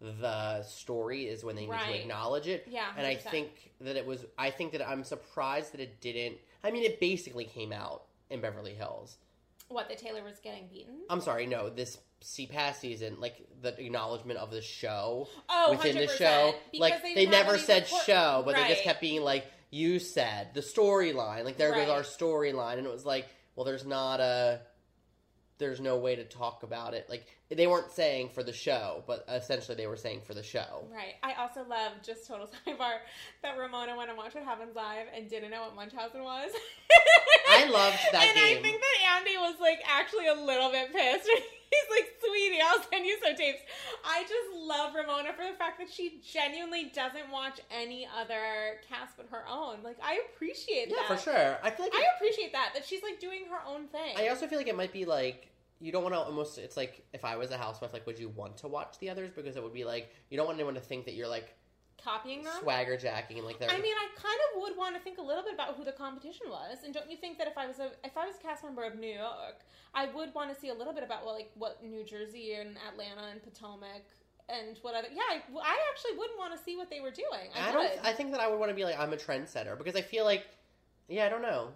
[0.00, 2.66] the story is when they need to acknowledge it.
[2.68, 3.30] Yeah, And I 100%.
[3.30, 7.00] think that it was I think that I'm surprised that it didn't I mean it
[7.00, 9.16] basically came out in Beverly Hills.
[9.68, 11.00] what the Taylor was getting beaten.
[11.08, 16.06] I'm sorry, no, this CPAS season, like the acknowledgement of the show Oh, within the
[16.06, 16.54] 100%, show.
[16.72, 18.84] because Like they they, didn't have never any said report- show, but they just Right.
[18.84, 21.88] kept being like, "You said the storyline." Like there was Right.
[21.88, 23.26] our storyline, and it was like,
[23.56, 24.60] well, there's not a.
[25.58, 27.06] there's no way to talk about it.
[27.08, 30.84] Like they weren't saying for the show, but essentially they were saying for the show.
[30.92, 31.14] Right.
[31.22, 32.98] I also love just total sidebar
[33.42, 36.50] that Ramona went and watched What Happens Live and didn't know what Munchausen was.
[37.48, 38.58] I loved that and game.
[38.58, 41.30] I think that Andy was like actually a little bit pissed.
[41.74, 43.58] He's like, sweetie, I'll send you some tapes.
[44.04, 49.16] I just love Ramona for the fact that she genuinely doesn't watch any other cast
[49.16, 49.82] but her own.
[49.82, 50.96] Like, I appreciate that.
[51.02, 51.20] Yeah, that.
[51.20, 51.58] for sure.
[51.62, 54.16] I feel like I it- appreciate that that she's like doing her own thing.
[54.16, 55.50] I also feel like it might be like
[55.80, 56.58] you don't want to almost.
[56.58, 59.30] It's like if I was a housewife, like would you want to watch the others
[59.34, 61.54] because it would be like you don't want anyone to think that you're like
[62.02, 62.52] Copying them.
[62.60, 63.70] swagger jacking and like they're.
[63.70, 65.92] I mean, I kind of would want to think a little bit about who the
[65.92, 68.42] competition was, and don't you think that if I was a if I was a
[68.42, 69.60] cast member of New York,
[69.94, 72.76] I would want to see a little bit about well, like what New Jersey and
[72.88, 74.02] Atlanta and Potomac
[74.48, 77.50] and what other yeah, I, I actually wouldn't want to see what they were doing.
[77.54, 77.72] I, I would.
[77.72, 78.04] don't.
[78.04, 80.24] I think that I would want to be like I'm a trendsetter because I feel
[80.24, 80.46] like,
[81.08, 81.68] yeah, I don't know.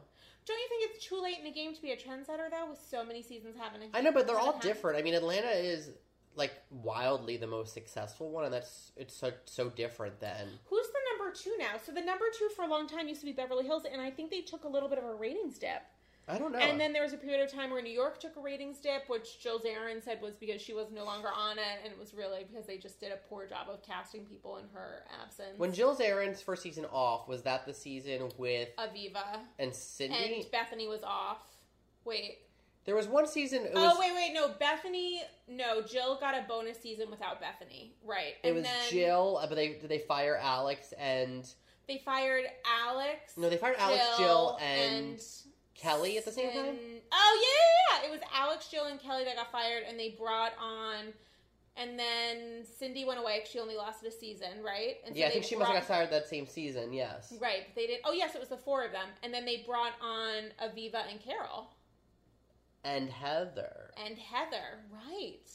[0.46, 2.80] Don't you think it's too late in the game to be a trendsetter though, with
[2.90, 3.90] so many seasons happening?
[3.92, 4.98] I know, but they're all different.
[4.98, 5.90] I mean, Atlanta is
[6.36, 10.48] like wildly the most successful one, and that's it's so so different than.
[10.66, 11.78] Who's the number two now?
[11.84, 14.10] So the number two for a long time used to be Beverly Hills, and I
[14.10, 15.82] think they took a little bit of a ratings dip.
[16.28, 16.58] I don't know.
[16.58, 19.08] And then there was a period of time where New York took a ratings dip,
[19.08, 22.12] which Jill Zarin said was because she was no longer on it, and it was
[22.12, 25.58] really because they just did a poor job of casting people in her absence.
[25.58, 30.16] when Jill Zarin's first season off, was that the season with Aviva and Cindy?
[30.16, 31.42] and Bethenny was off.
[32.04, 32.38] Wait.
[32.84, 33.64] there was one season.
[33.64, 35.20] It was, oh wait, wait, no, Bethenny.
[35.48, 37.90] No, Jill got a bonus season without Bethenny.
[38.04, 38.34] Right.
[38.42, 41.46] It and was then Jill, uh, but they did they fire Alex and
[41.86, 42.44] They fired
[42.84, 43.36] Alex.
[43.36, 45.20] no, they fired Alex, Jill, and,
[45.78, 46.76] Kelly at the same time.
[47.12, 48.08] Oh yeah, yeah, yeah.
[48.08, 51.12] It was Alex, Jill, and Kelly that got fired, and they brought on.
[51.76, 54.96] And then Cindy went away 'cause she only lasted a season, right?
[55.06, 56.92] And so Yeah, I think she must have got fired that same season.
[56.92, 58.00] Yes, Right, but they did.
[58.04, 61.20] Oh yes, it was the four of them, and then they brought on Aviva and
[61.20, 61.70] Carole
[62.82, 63.92] and Heather.
[63.96, 64.80] and Heather.
[64.90, 65.48] Right,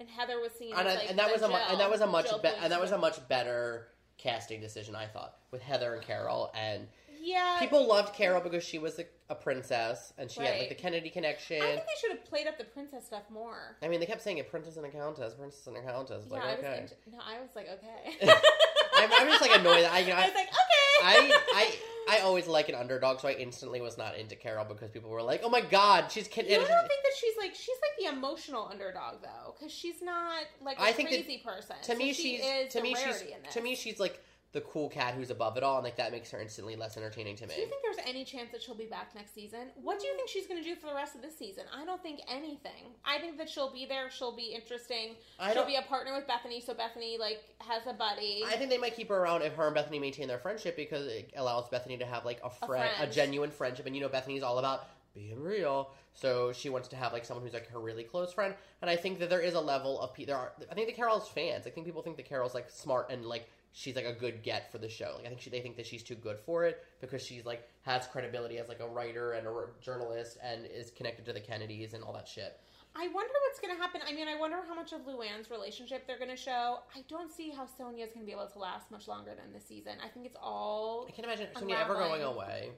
[0.00, 2.02] and Heather was seen And, as like and that was a Jill- and that was
[2.02, 3.88] a much be- and that was a much better
[4.18, 6.88] casting decision I thought with Heather and Carole and
[7.24, 7.56] yeah.
[7.58, 10.68] people loved Carole because she was a, a princess and she had like Right.
[10.68, 11.62] the Kennedy connection.
[11.62, 13.76] I think they should have played up the princess stuff more.
[13.82, 16.24] I mean, they kept saying it, princess and a countess, princess and a countess.
[16.24, 18.32] It's yeah, like I was okay, no, I was like okay.
[18.96, 20.60] I'm, I'm just like annoyed that I, you know, I I, was like okay.
[21.02, 24.90] I, I, I always like an underdog, so I instantly was not into Carole because
[24.90, 27.76] people were like, "Oh my god, she's kid." You don't think that she's like she's
[27.82, 31.76] like the emotional underdog though, because she's not like a I think that- crazy person.
[31.82, 33.54] to So me, she she's is to the me she's rarity in this.
[33.54, 34.22] to me she's like
[34.54, 37.34] the cool cat who's above it all, and like that makes her instantly less entertaining
[37.34, 37.54] to me.
[37.56, 39.66] Do you think there's any chance that she'll be back next season?
[39.82, 41.64] What do you think she's going to do for the rest of this season?
[41.76, 42.94] I don't think anything.
[43.04, 44.10] I think that she'll be there.
[44.10, 45.16] She'll be interesting.
[45.40, 48.44] I she'll be a partner with Bethenny, so Bethenny like has a buddy.
[48.46, 51.06] I think they might keep her around if her and Bethenny maintain their friendship because
[51.08, 53.12] it allows Bethenny to have like a friend, a, friend.
[53.12, 55.90] genuine friendship, and you know Bethenny's all about being real.
[56.12, 58.94] So she wants to have like someone who's like her really close friend, and I
[58.94, 60.52] think that there is a level of pe- there are.
[60.70, 61.66] I think the Carole's fans.
[61.66, 64.70] I think people think that Carole's like smart and like she's like a good get
[64.70, 65.14] for the show.
[65.16, 67.68] Like I think she, they think that she's too good for it because she's like
[67.82, 69.52] has credibility as like a writer and a
[69.82, 72.58] journalist and is connected to the Kennedys and all that shit.
[72.96, 74.00] I wonder what's going to happen.
[74.08, 76.78] I mean, I wonder how much of Luann's relationship they're going to show.
[76.94, 79.64] I don't see how Sonja's going to be able to last much longer than this
[79.64, 79.94] season.
[80.02, 82.70] I think it's all I can't imagine Sonia ever going away.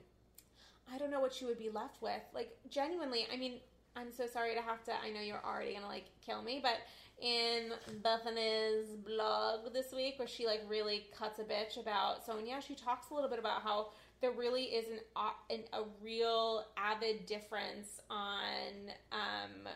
[0.91, 2.23] I don't know what she would be left with.
[2.35, 3.61] Like genuinely, I mean,
[3.95, 4.93] I'm so sorry to have to.
[4.93, 6.79] I know you're already gonna like kill me, but
[7.21, 12.75] in Bethenny's blog this week, where she like really cuts a bitch about Sonja, she
[12.75, 13.89] talks a little bit about how
[14.21, 19.69] there really is an, a- an a real avid difference on um,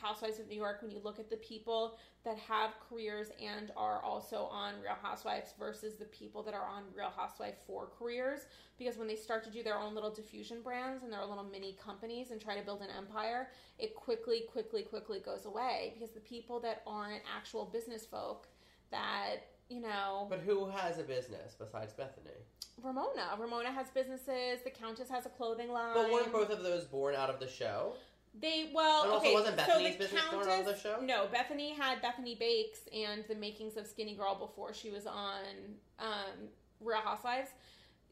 [0.00, 4.02] Housewives of New York when you look at the people that have careers and are
[4.02, 8.40] also on Real Housewives versus the people that are on Real Housewife for careers.
[8.78, 11.76] Because when they start to do their own little diffusion brands and their little mini
[11.82, 13.48] companies and try to build an empire,
[13.78, 15.92] it quickly, quickly, quickly goes away.
[15.94, 18.48] Because the people that aren't actual business folk
[18.90, 19.36] that,
[19.68, 22.36] you know, But who has a business besides Bethenny?
[22.82, 23.36] Ramona.
[23.38, 25.94] Ramona has businesses, the Countess has a clothing line.
[25.94, 27.94] But weren't both of those born out of the show?
[28.38, 29.34] They well, And also, okay.
[29.34, 31.00] wasn't so Bethenny's the business Countess, going on the show?
[31.02, 35.42] No, Bethenny had Bethenny Bakes and the makings of Skinny Girl before she was on
[35.98, 36.48] um,
[36.80, 37.50] Real Housewives.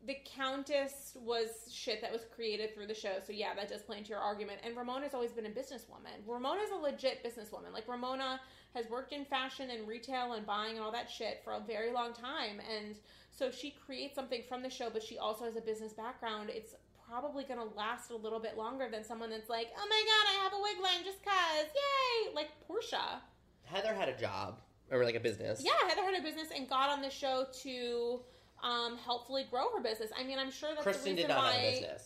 [0.07, 3.99] The Countess was shit that was created through the show, so yeah, that does play
[3.99, 4.59] into your argument.
[4.65, 6.19] And Ramona's always been a businesswoman.
[6.27, 7.73] Ramona's a legit businesswoman.
[7.73, 8.41] Like Ramona
[8.75, 11.93] has worked in fashion and retail and buying and all that shit for a very
[11.93, 12.97] long time, and
[13.31, 16.51] so she creates something from the show, but she also has a business background.
[16.51, 16.75] It's
[17.09, 20.41] probably going to last a little bit longer than someone that's like, oh my god,
[20.41, 22.35] I have a wig line just cause, yay!
[22.35, 23.21] Like Portia.
[23.65, 25.63] Heather had a job or like a business.
[25.65, 28.21] Yeah, Heather had a business and got on the show to
[28.63, 30.11] um, helpfully grow her business.
[30.19, 31.53] I mean, I'm sure that's Kristen the reason did not why.
[31.53, 32.03] have a business.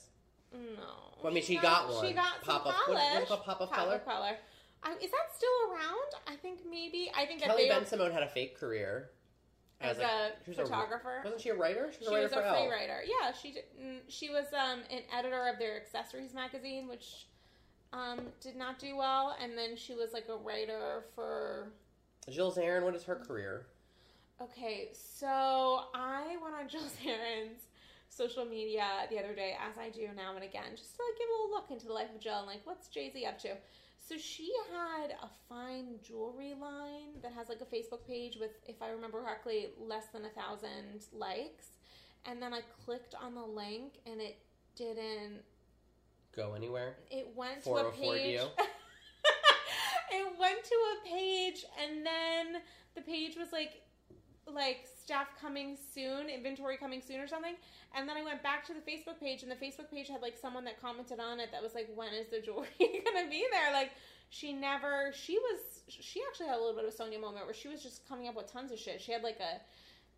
[0.52, 1.28] No.
[1.28, 2.06] I mean, she No, got one.
[2.06, 2.98] She got some Pop of- polish.
[3.00, 3.44] what- it called?
[3.44, 3.98] Pop color?
[4.00, 4.36] color.
[4.84, 6.10] I, is that still around?
[6.26, 7.10] I think maybe.
[7.16, 9.10] I think that Kelly they Ben Simone had a fake career
[9.82, 11.20] as a was photographer.
[11.24, 11.90] wasn't she a writer?
[11.92, 12.54] She was she a writer was a Elle.
[12.54, 13.00] free writer.
[13.04, 17.26] Yeah, she did, mm, she was um, an editor of their accessories magazine, which
[17.92, 19.36] um, did not do well.
[19.40, 21.72] And then she was like a writer for.
[22.30, 23.66] Jill Zarin, what is her career?
[24.40, 27.62] Okay, so I went on Jill Zarin's
[28.12, 31.28] social media the other day, as I do now and again, just to like give
[31.28, 33.56] a little look into the life of Jill and like what's Jay Z up to.
[33.98, 38.82] So she had a fine jewelry line that has like a Facebook page with, if
[38.82, 41.68] I remember correctly, less than a thousand likes.
[42.26, 44.38] And then I clicked on the link and it
[44.76, 45.42] didn't
[46.34, 46.96] Go anywhere?
[47.10, 48.40] it went to a oh page.
[50.12, 52.62] it went to a page, and then
[52.94, 53.82] the page was like,
[54.46, 57.54] like stuff coming soon, inventory coming soon, or something.
[57.94, 60.36] And then I went back to the Facebook page, and the Facebook page had like
[60.40, 63.72] someone that commented on it that was like, "When is the jewelry gonna be there?"
[63.72, 63.92] Like
[64.30, 65.12] she never.
[65.14, 65.82] She was.
[65.88, 68.28] She actually had a little bit of a Sonja moment where she was just coming
[68.28, 69.00] up with tons of shit.
[69.00, 69.60] She had like a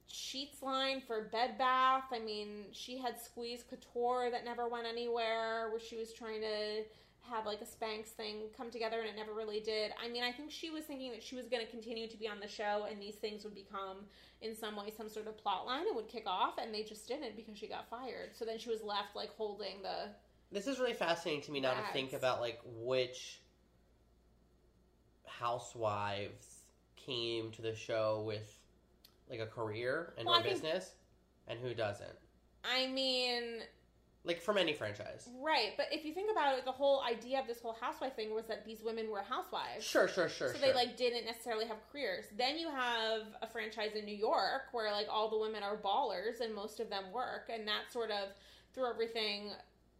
[0.06, 2.04] sheets line for bed bath.
[2.12, 6.84] I mean, she had Skweez Couture that never went anywhere, where she was trying to
[7.30, 9.92] have like a Spanx thing come together and it never really did.
[10.02, 12.28] I mean, I think she was thinking that she was going to continue to be
[12.28, 14.04] on the show and these things would become
[14.42, 17.08] in some way some sort of plot line and would kick off and they just
[17.08, 18.30] didn't because she got fired.
[18.34, 20.10] So then she was left like holding the
[20.52, 23.40] This is really fascinating to me now to think about like which
[25.26, 26.58] housewives
[26.96, 28.58] came to the show with
[29.30, 30.92] like a career and Well, her I think- business
[31.48, 32.18] and who doesn't.
[32.64, 33.60] I mean,
[34.26, 35.28] Like from any franchise.
[35.42, 38.34] right, but if you think about it, the whole idea of this whole housewife thing
[38.34, 39.84] was that these women were housewives.
[39.84, 40.48] Sure, sure, sure.
[40.48, 40.66] so sure.
[40.66, 42.24] they like didn't necessarily have careers.
[42.34, 46.40] Then you have a franchise in New York where like all the women are ballers
[46.40, 48.28] and most of them work, and that sort of
[48.74, 49.50] threw everything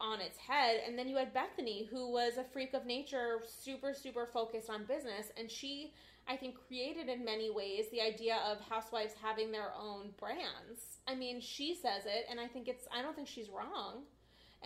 [0.01, 0.81] on its head.
[0.87, 4.85] And then you had Bethenny, who was a freak of nature, super super focused on
[4.85, 5.93] business, and she.
[6.29, 10.99] I think created in many ways the idea of housewives having their own brands.
[11.07, 14.05] I mean, she says it, and I think it's, I don't think she's wrong.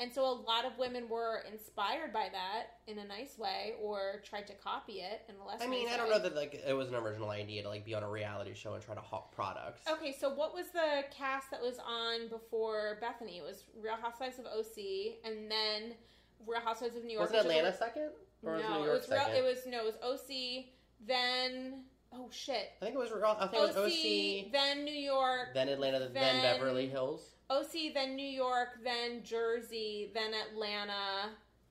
[0.00, 4.22] And so a lot of women were inspired by that in a nice way or
[4.24, 6.12] tried to copy it in a less I mean, nice I don't way.
[6.12, 8.74] know that like it was an original idea to like be on a reality show
[8.74, 9.82] and try to hawk products.
[9.90, 13.38] Okay, so what was the cast that was on before Bethenny?
[13.38, 15.94] It was Real Housewives of OC and then
[16.46, 17.32] Real Housewives of New York.
[17.32, 18.10] Wasn't Atlanta a- second?
[18.44, 20.66] Or was no, New it York was real, it was no, it was OC,
[21.06, 22.72] then oh shit.
[22.80, 25.98] I think it was I think it was OC, OC, then New York, then Atlanta,
[26.00, 27.34] then, then- Beverly Hills.
[27.50, 31.30] OC, then New York, then Jersey, then Atlanta,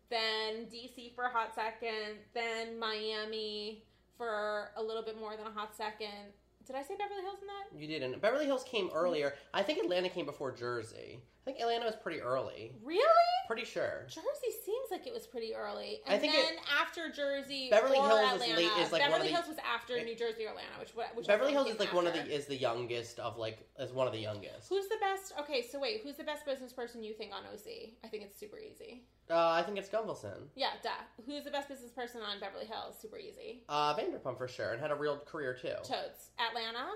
[0.09, 3.83] then DC for a hot second, then Miami
[4.17, 6.33] for a little bit more than a hot second.
[6.65, 7.79] Did I say Beverly Hills in that?
[7.81, 8.19] You didn't.
[8.21, 9.35] Beverly Hills came earlier.
[9.53, 11.21] I think Atlanta came before Jersey.
[11.47, 12.73] I think Atlanta was pretty early.
[12.83, 13.01] Really?
[13.47, 14.03] Pretty sure.
[14.09, 16.01] Jersey seems like it was pretty early.
[16.05, 19.01] I And think then it- after Jersey, Beverly Hills is Atlanta, late- is like one
[19.03, 21.79] of Beverly the- Hills was after New Jersey or Atlanta, which which Beverly Hills is
[21.79, 24.67] like one of the is the youngest of like is one of the youngest.
[24.67, 25.31] Who's the best?
[25.39, 27.95] Okay, so wait, who's the best business person you think on OC?
[28.03, 29.05] I think it's super easy.
[29.29, 30.49] Uh, I think it's Gunvalson.
[30.55, 30.89] Yeah, duh.
[31.25, 32.97] Who's the best business person on Beverly Hills?
[33.01, 33.63] Super easy.
[33.69, 35.69] Uh, Vanderpump for sure, and had a real career too.
[35.85, 36.31] Toads.
[36.37, 36.89] Atlanta.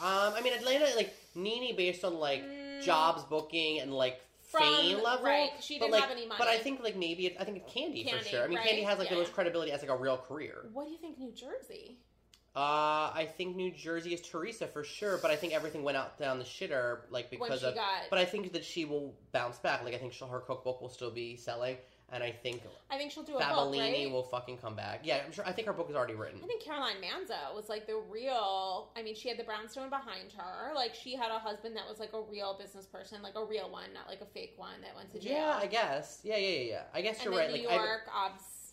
[0.00, 2.67] Um, I mean Atlanta like Nene based on like Mm.
[2.82, 5.24] Jobs booking and like From- fame level.
[5.24, 6.38] right, she but, didn't like, have any money.
[6.38, 8.44] But I think like maybe it, I think it's Kandi, for sure.
[8.44, 10.66] I mean Kandi has like the most credibility as like a real career.
[10.72, 11.98] What do you think New Jersey?
[12.56, 16.18] Uh, I think New Jersey is Teresa for sure, but I think everything went out
[16.18, 17.74] down the shitter like because she of.
[17.74, 19.84] got But I think that she will bounce back.
[19.84, 21.76] Like I think she'll, her cookbook will still be selling,
[22.12, 24.10] and I think I think she'll do a book, Fabellini right?
[24.10, 25.00] will fucking come back.
[25.04, 25.44] Yeah, I'm sure.
[25.46, 26.40] I think her book is already written.
[26.42, 28.90] I think Caroline Manzo was like the real.
[28.96, 30.74] I mean, she had the brownstone behind her.
[30.74, 33.70] Like she had a husband that was like a real business person, like a real
[33.70, 35.32] one, not like a fake one that went to jail.
[35.32, 36.20] Yeah, I guess.
[36.24, 36.62] Yeah, yeah, yeah.
[36.70, 36.82] yeah.
[36.94, 37.52] I guess and you're right.
[37.52, 38.72] New Like, York, obs,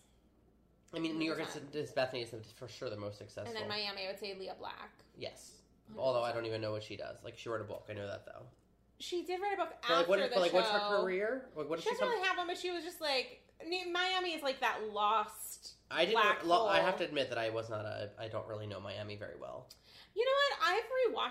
[0.94, 3.52] I, I mean, New York is, is Bethenny is for sure the most successful.
[3.52, 4.04] and then Miami.
[4.06, 4.92] I would say Lea Black.
[5.18, 5.52] yes.
[5.98, 7.18] Although I don't even know what she does.
[7.24, 7.86] Like she wrote a book.
[7.90, 8.44] I know that though.
[9.00, 10.58] She did write a book after like, what, the like show.
[10.58, 11.46] what's her career?
[11.56, 12.10] Like, what She she doesn't come?
[12.14, 13.41] really have one, but she was just like
[13.91, 15.74] Miami is like that lost.
[15.91, 16.46] I didn't.
[16.48, 18.10] lo- I have to admit that I was not a.
[18.20, 19.68] I don't really know Miami very well.
[20.16, 20.74] You know what?
[20.74, 20.84] I've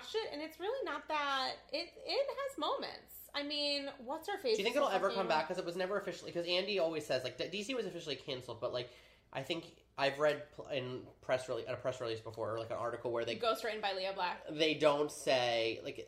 [0.03, 1.51] rewatched it, and it's really not that.
[1.71, 3.13] It it has moments.
[3.33, 4.55] I mean, what's her face?
[4.55, 5.47] Do you think it'll ever come back?
[5.47, 6.31] Because it was never officially.
[6.31, 8.89] Because Andy always says like DC was officially canceled, but like
[9.33, 9.65] I think
[9.97, 10.43] I've read
[10.73, 13.81] in press release, a press release before, or like an article where they Ghost written
[13.81, 14.41] by Lea Black.
[14.51, 16.07] they don't say like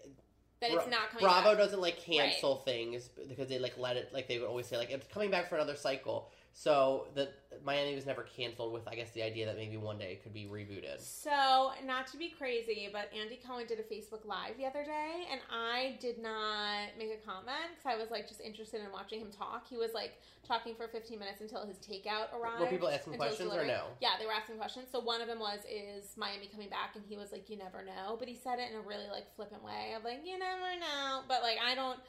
[0.59, 1.57] That Bra- it's not coming Bravo back.
[1.59, 4.89] doesn't like cancel things because they like let it like they would always say like
[4.89, 6.29] it's coming back for another cycle.
[6.59, 7.29] So the
[7.63, 10.33] Miami was never canceled with I guess the idea that maybe one day it could
[10.33, 10.99] be rebooted.
[10.99, 15.27] So, not to be crazy, but Andy Cohen did a Facebook Live the other day,
[15.31, 19.19] and I did not make a comment because I was like just interested in watching
[19.19, 19.67] him talk.
[19.69, 22.61] He was like talking for 15 minutes until his takeout arrived.
[22.61, 23.93] Were people asking until it was questions or no?
[24.01, 24.87] Yeah, they were asking questions.
[24.91, 27.85] So one of them was, "Is Miami coming back?" And he was like, "You never
[27.85, 30.73] know," but he said it in a really like flippant way of like, "You never
[30.79, 31.99] know," but like I don't,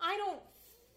[0.00, 0.40] I don't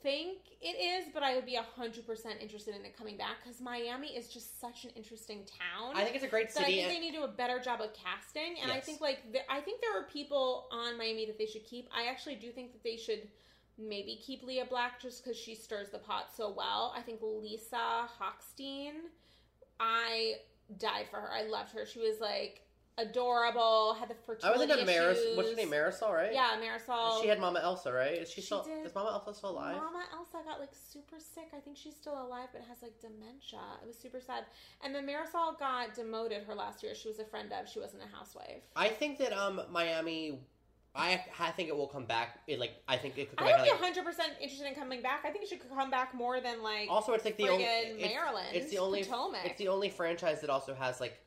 [0.01, 3.61] think it is, but I would be hundred percent interested in it coming back because
[3.61, 5.95] Miami is just such an interesting town.
[5.95, 7.81] I think it's a great that I think they need to do a better job
[7.81, 11.37] of casting, and I think like there, I think there are people on Miami that
[11.37, 11.89] they should keep.
[11.95, 13.27] I actually do think that they should
[13.77, 16.93] maybe keep Lea Black just because she stirs the pot so well.
[16.95, 18.91] I think Lisa Hochstein,
[19.79, 20.35] I
[20.77, 21.31] died for her.
[21.31, 21.85] I loved her.
[21.85, 22.61] She was like
[23.01, 23.95] adorable.
[23.99, 25.19] Had the I was fertility into Maris.
[25.19, 25.37] issues.
[25.37, 25.69] What's her name?
[25.71, 26.33] Marysol, right?
[26.33, 27.21] Yeah, Marysol.
[27.21, 28.13] She had Mama Elsa, right?
[28.13, 28.63] Is she, She still?
[28.63, 28.85] did.
[28.85, 29.75] Is Mama Elsa still alive?
[29.75, 31.49] Mama Elsa got like super sick.
[31.55, 33.59] I think she's still alive, but has like dementia.
[33.83, 34.45] It was super sad.
[34.83, 36.95] And then Marysol got demoted her last year.
[36.95, 37.67] She was a friend of.
[37.67, 38.63] She wasn't a housewife.
[38.75, 40.39] I think that um Miami.
[40.93, 42.39] I I think it will come back.
[42.47, 45.01] It like I think it could come I would be hundred percent interested in coming
[45.01, 45.21] back.
[45.23, 47.63] I think it should come back more than like also, it's like the only.
[47.63, 48.47] It's, Maryland.
[48.51, 49.03] it's the only.
[49.03, 49.45] Potomac.
[49.45, 51.17] It's the only franchise that also has like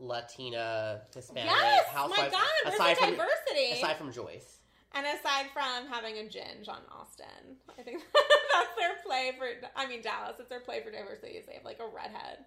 [0.00, 2.32] Latina, Hispanic, yes, housewives.
[2.32, 3.70] my God, aside from diversity?
[3.72, 4.58] aside from Joyce.
[4.94, 8.02] and aside from having a ginge on Austin, I think
[8.52, 9.46] that's their play for.
[9.76, 10.36] I mean Dallas.
[10.38, 11.32] It's their play for diversity.
[11.32, 12.44] Is they have like a redhead.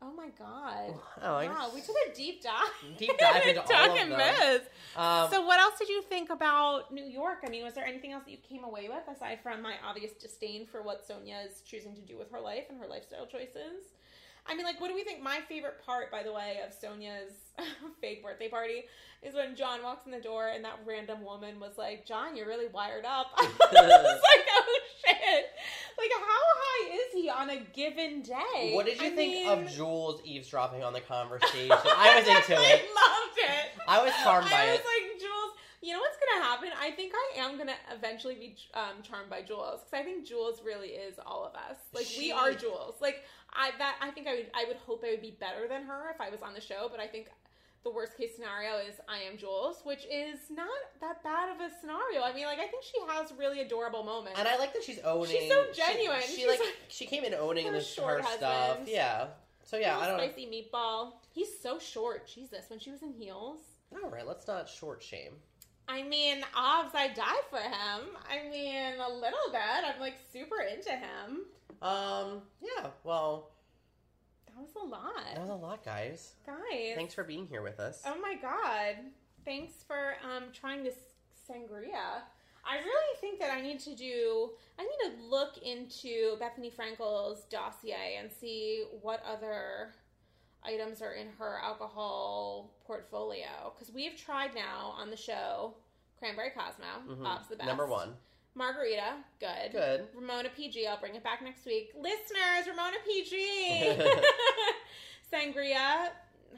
[0.00, 0.94] Oh my God!
[1.20, 2.98] Oh, wow, we took a deep dive.
[2.98, 4.60] Deep dive into all of.
[4.96, 7.38] Um, so, what else did you think about New York?
[7.44, 10.12] I mean, was there anything else that you came away with aside from my obvious
[10.12, 13.90] disdain for what Sonja is choosing to do with her life and her lifestyle choices?
[14.48, 15.22] I mean, like, what do we think?
[15.22, 17.32] My favorite part, by the way, of Sonja's
[18.00, 18.84] fake birthday party
[19.22, 22.46] is when John walks in the door and that random woman was like, John, you're
[22.46, 23.26] really wired up.
[23.36, 25.44] I was like, oh shit.
[25.98, 28.72] Like, how high is he on a given day?
[28.74, 31.70] what did you I think mean- of Jules eavesdropping on the conversation?
[31.72, 32.82] I was into I it.
[32.94, 33.82] loved it.
[33.88, 34.68] I was charmed by it.
[34.68, 34.84] I was it.
[34.86, 36.68] like, Jules, you know what's gonna happen?
[36.80, 40.60] I think I am gonna eventually be um, charmed by Jules because I think Jules
[40.64, 41.78] really is all of us.
[41.92, 42.96] Like we are Jules.
[43.00, 43.22] Like
[43.52, 46.10] I that I think I would I would hope I would be better than her
[46.14, 47.28] if I was on the show, but I think.
[47.84, 50.68] The worst case scenario is I am Jules, which is not
[51.00, 52.22] that bad of a scenario.
[52.22, 54.36] I mean, like I think she has really adorable moments.
[54.38, 55.28] And I like that she's owning.
[55.30, 56.20] She's so genuine.
[56.26, 58.80] She, She's like like- she came in owning Her this her stuff.
[58.84, 59.28] Yeah.
[59.62, 60.18] So yeah, I don't.
[60.18, 61.12] spicy meatball.
[61.32, 62.26] He's so short.
[62.26, 63.60] Jesus, when she was in heels.
[64.02, 65.34] All right, let's not short shame.
[65.88, 68.08] I mean, obs, I die for him.
[68.28, 69.60] I mean, a little bit.
[69.86, 71.46] I'm like super into him.
[71.82, 72.42] Um.
[72.60, 72.88] Yeah.
[73.04, 73.50] Well,
[74.46, 76.32] That was a lot, that was a lot, guys.
[76.44, 76.94] guys.
[76.96, 78.02] Thanks for being here with us.
[78.06, 78.96] Oh my god!
[79.44, 80.96] Thanks for um trying this
[81.48, 82.22] sangria.
[82.70, 84.50] I really think that I need to do.
[84.78, 89.94] I need to look into Bethenny Frankel's dossier and see what other
[90.64, 95.74] items are in her alcohol portfolio because we've tried now on the show
[96.18, 97.22] cranberry Cosmo, Mhm.
[97.22, 97.66] Bob's the best.
[97.68, 98.16] Number one.
[98.58, 99.70] Margarita, good.
[99.72, 100.08] Good.
[100.16, 101.92] Ramona PG, I'll bring it back next week.
[101.96, 103.96] Listeners, Ramona PG.
[105.32, 106.08] Sangria,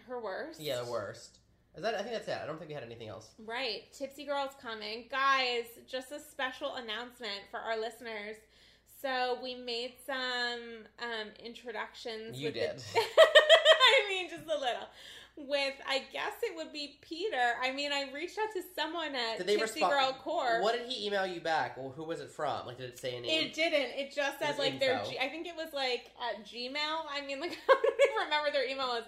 [0.09, 0.61] her worst.
[0.61, 1.40] Yeah, the worst.
[1.76, 1.94] Is that?
[1.94, 2.38] I think that's it.
[2.42, 3.28] I don't think we had anything else.
[3.44, 3.82] Right.
[3.92, 5.05] Tipsy Girl's coming.
[5.11, 8.36] Guys, just a special announcement for our listeners.
[9.03, 12.40] So we made some um, introductions.
[12.40, 12.82] You with the- did.
[12.96, 14.88] I mean, just a little.
[15.49, 17.55] With, I guess it would be Peter.
[17.62, 19.93] I mean, I reached out to someone at Did they Tipsy respond?
[19.93, 20.62] Girl Core.
[20.62, 21.76] What did he email you back?
[21.76, 22.66] Well, who was it from?
[22.66, 23.47] Like, did it say a name?
[23.47, 23.99] It didn't.
[23.99, 24.99] It just said like their.
[24.99, 25.11] info.
[25.11, 26.74] G- I think it was like at Gmail.
[27.11, 29.05] I mean, like I don't even remember their email was,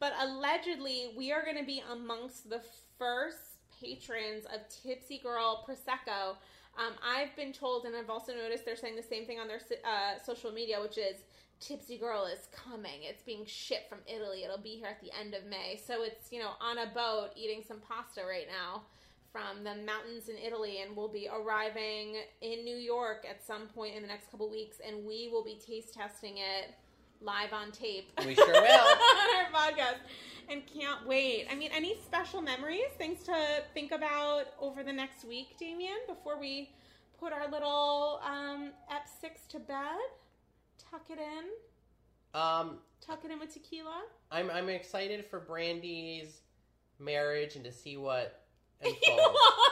[0.00, 2.60] but allegedly we are going to be amongst the
[2.98, 3.38] first
[3.80, 6.36] patrons of Tipsy Girl Prosecco.
[6.78, 9.60] Um, I've been told, and I've also noticed they're saying the same thing on their
[9.84, 11.16] uh, social media, which is
[11.60, 13.02] Tipsy Girl is coming.
[13.02, 14.44] It's being shipped from Italy.
[14.44, 15.80] It'll be here at the end of May.
[15.84, 18.82] So it's you know on a boat eating some pasta right now
[19.32, 23.94] from the mountains in Italy and we'll be arriving in New York at some point
[23.94, 26.74] in the next couple weeks, and we will be taste testing it
[27.20, 28.10] live on tape.
[28.24, 28.54] We sure will.
[28.62, 29.98] on our podcast,
[30.48, 31.46] and can't wait.
[31.50, 33.34] I mean, any special memories, things to
[33.74, 36.70] think about over the next week, Damien, before we
[37.18, 39.96] put our little um, Ep six to bed.
[40.90, 42.40] Tuck it in.
[42.40, 44.02] Um, Tuck it in with tequila.
[44.30, 46.40] I'm I'm excited for Brandi's
[46.98, 48.42] marriage and to see what
[48.84, 49.20] You unfolds.
[49.22, 49.62] are.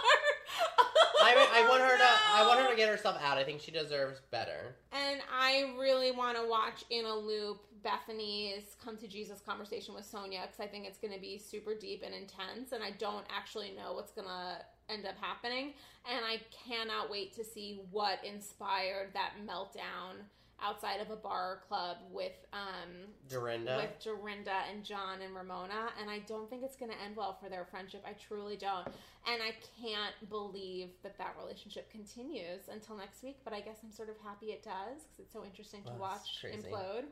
[1.26, 3.38] I, I want her to I want her to get herself out.
[3.38, 4.76] I think she deserves better.
[4.92, 10.10] And I really want to watch in a loop Bethenny's come to Jesus conversation with
[10.10, 13.26] Sonja because I think it's going to be super deep and intense, and I don't
[13.34, 15.74] actually know what's going to end up happening.
[16.10, 20.24] And I cannot wait to see what inspired that meltdown
[20.62, 23.76] outside of a bar or club with um Dorinda.
[23.76, 27.36] with Dorinda and John and Ramona, and I don't think it's going to end well
[27.42, 28.04] for their friendship.
[28.06, 28.86] I truly don't,
[29.26, 33.38] and I can't believe that that relationship continues until next week.
[33.44, 36.44] But I guess I'm sort of happy it does because it's so interesting to watch
[36.44, 37.04] implode.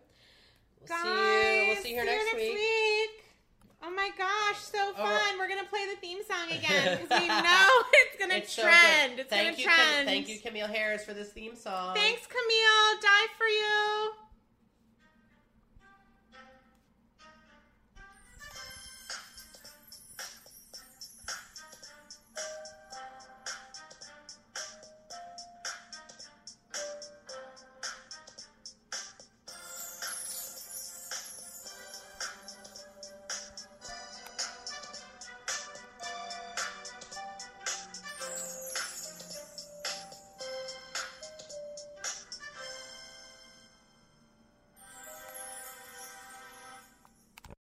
[0.88, 1.66] We'll see you.
[1.74, 3.24] We'll see you here next, week.
[3.84, 5.38] Oh my gosh, so Oh, fun!
[5.38, 9.16] We're gonna play the theme song again because we know it's gonna It's so trend.
[9.16, 9.20] good.
[9.22, 9.80] it's thank gonna you, trend.
[9.96, 11.94] Cam- thank you, Camille Harris, for this theme song.
[11.94, 13.00] Thanks, Camille.
[13.02, 14.12] Die for you.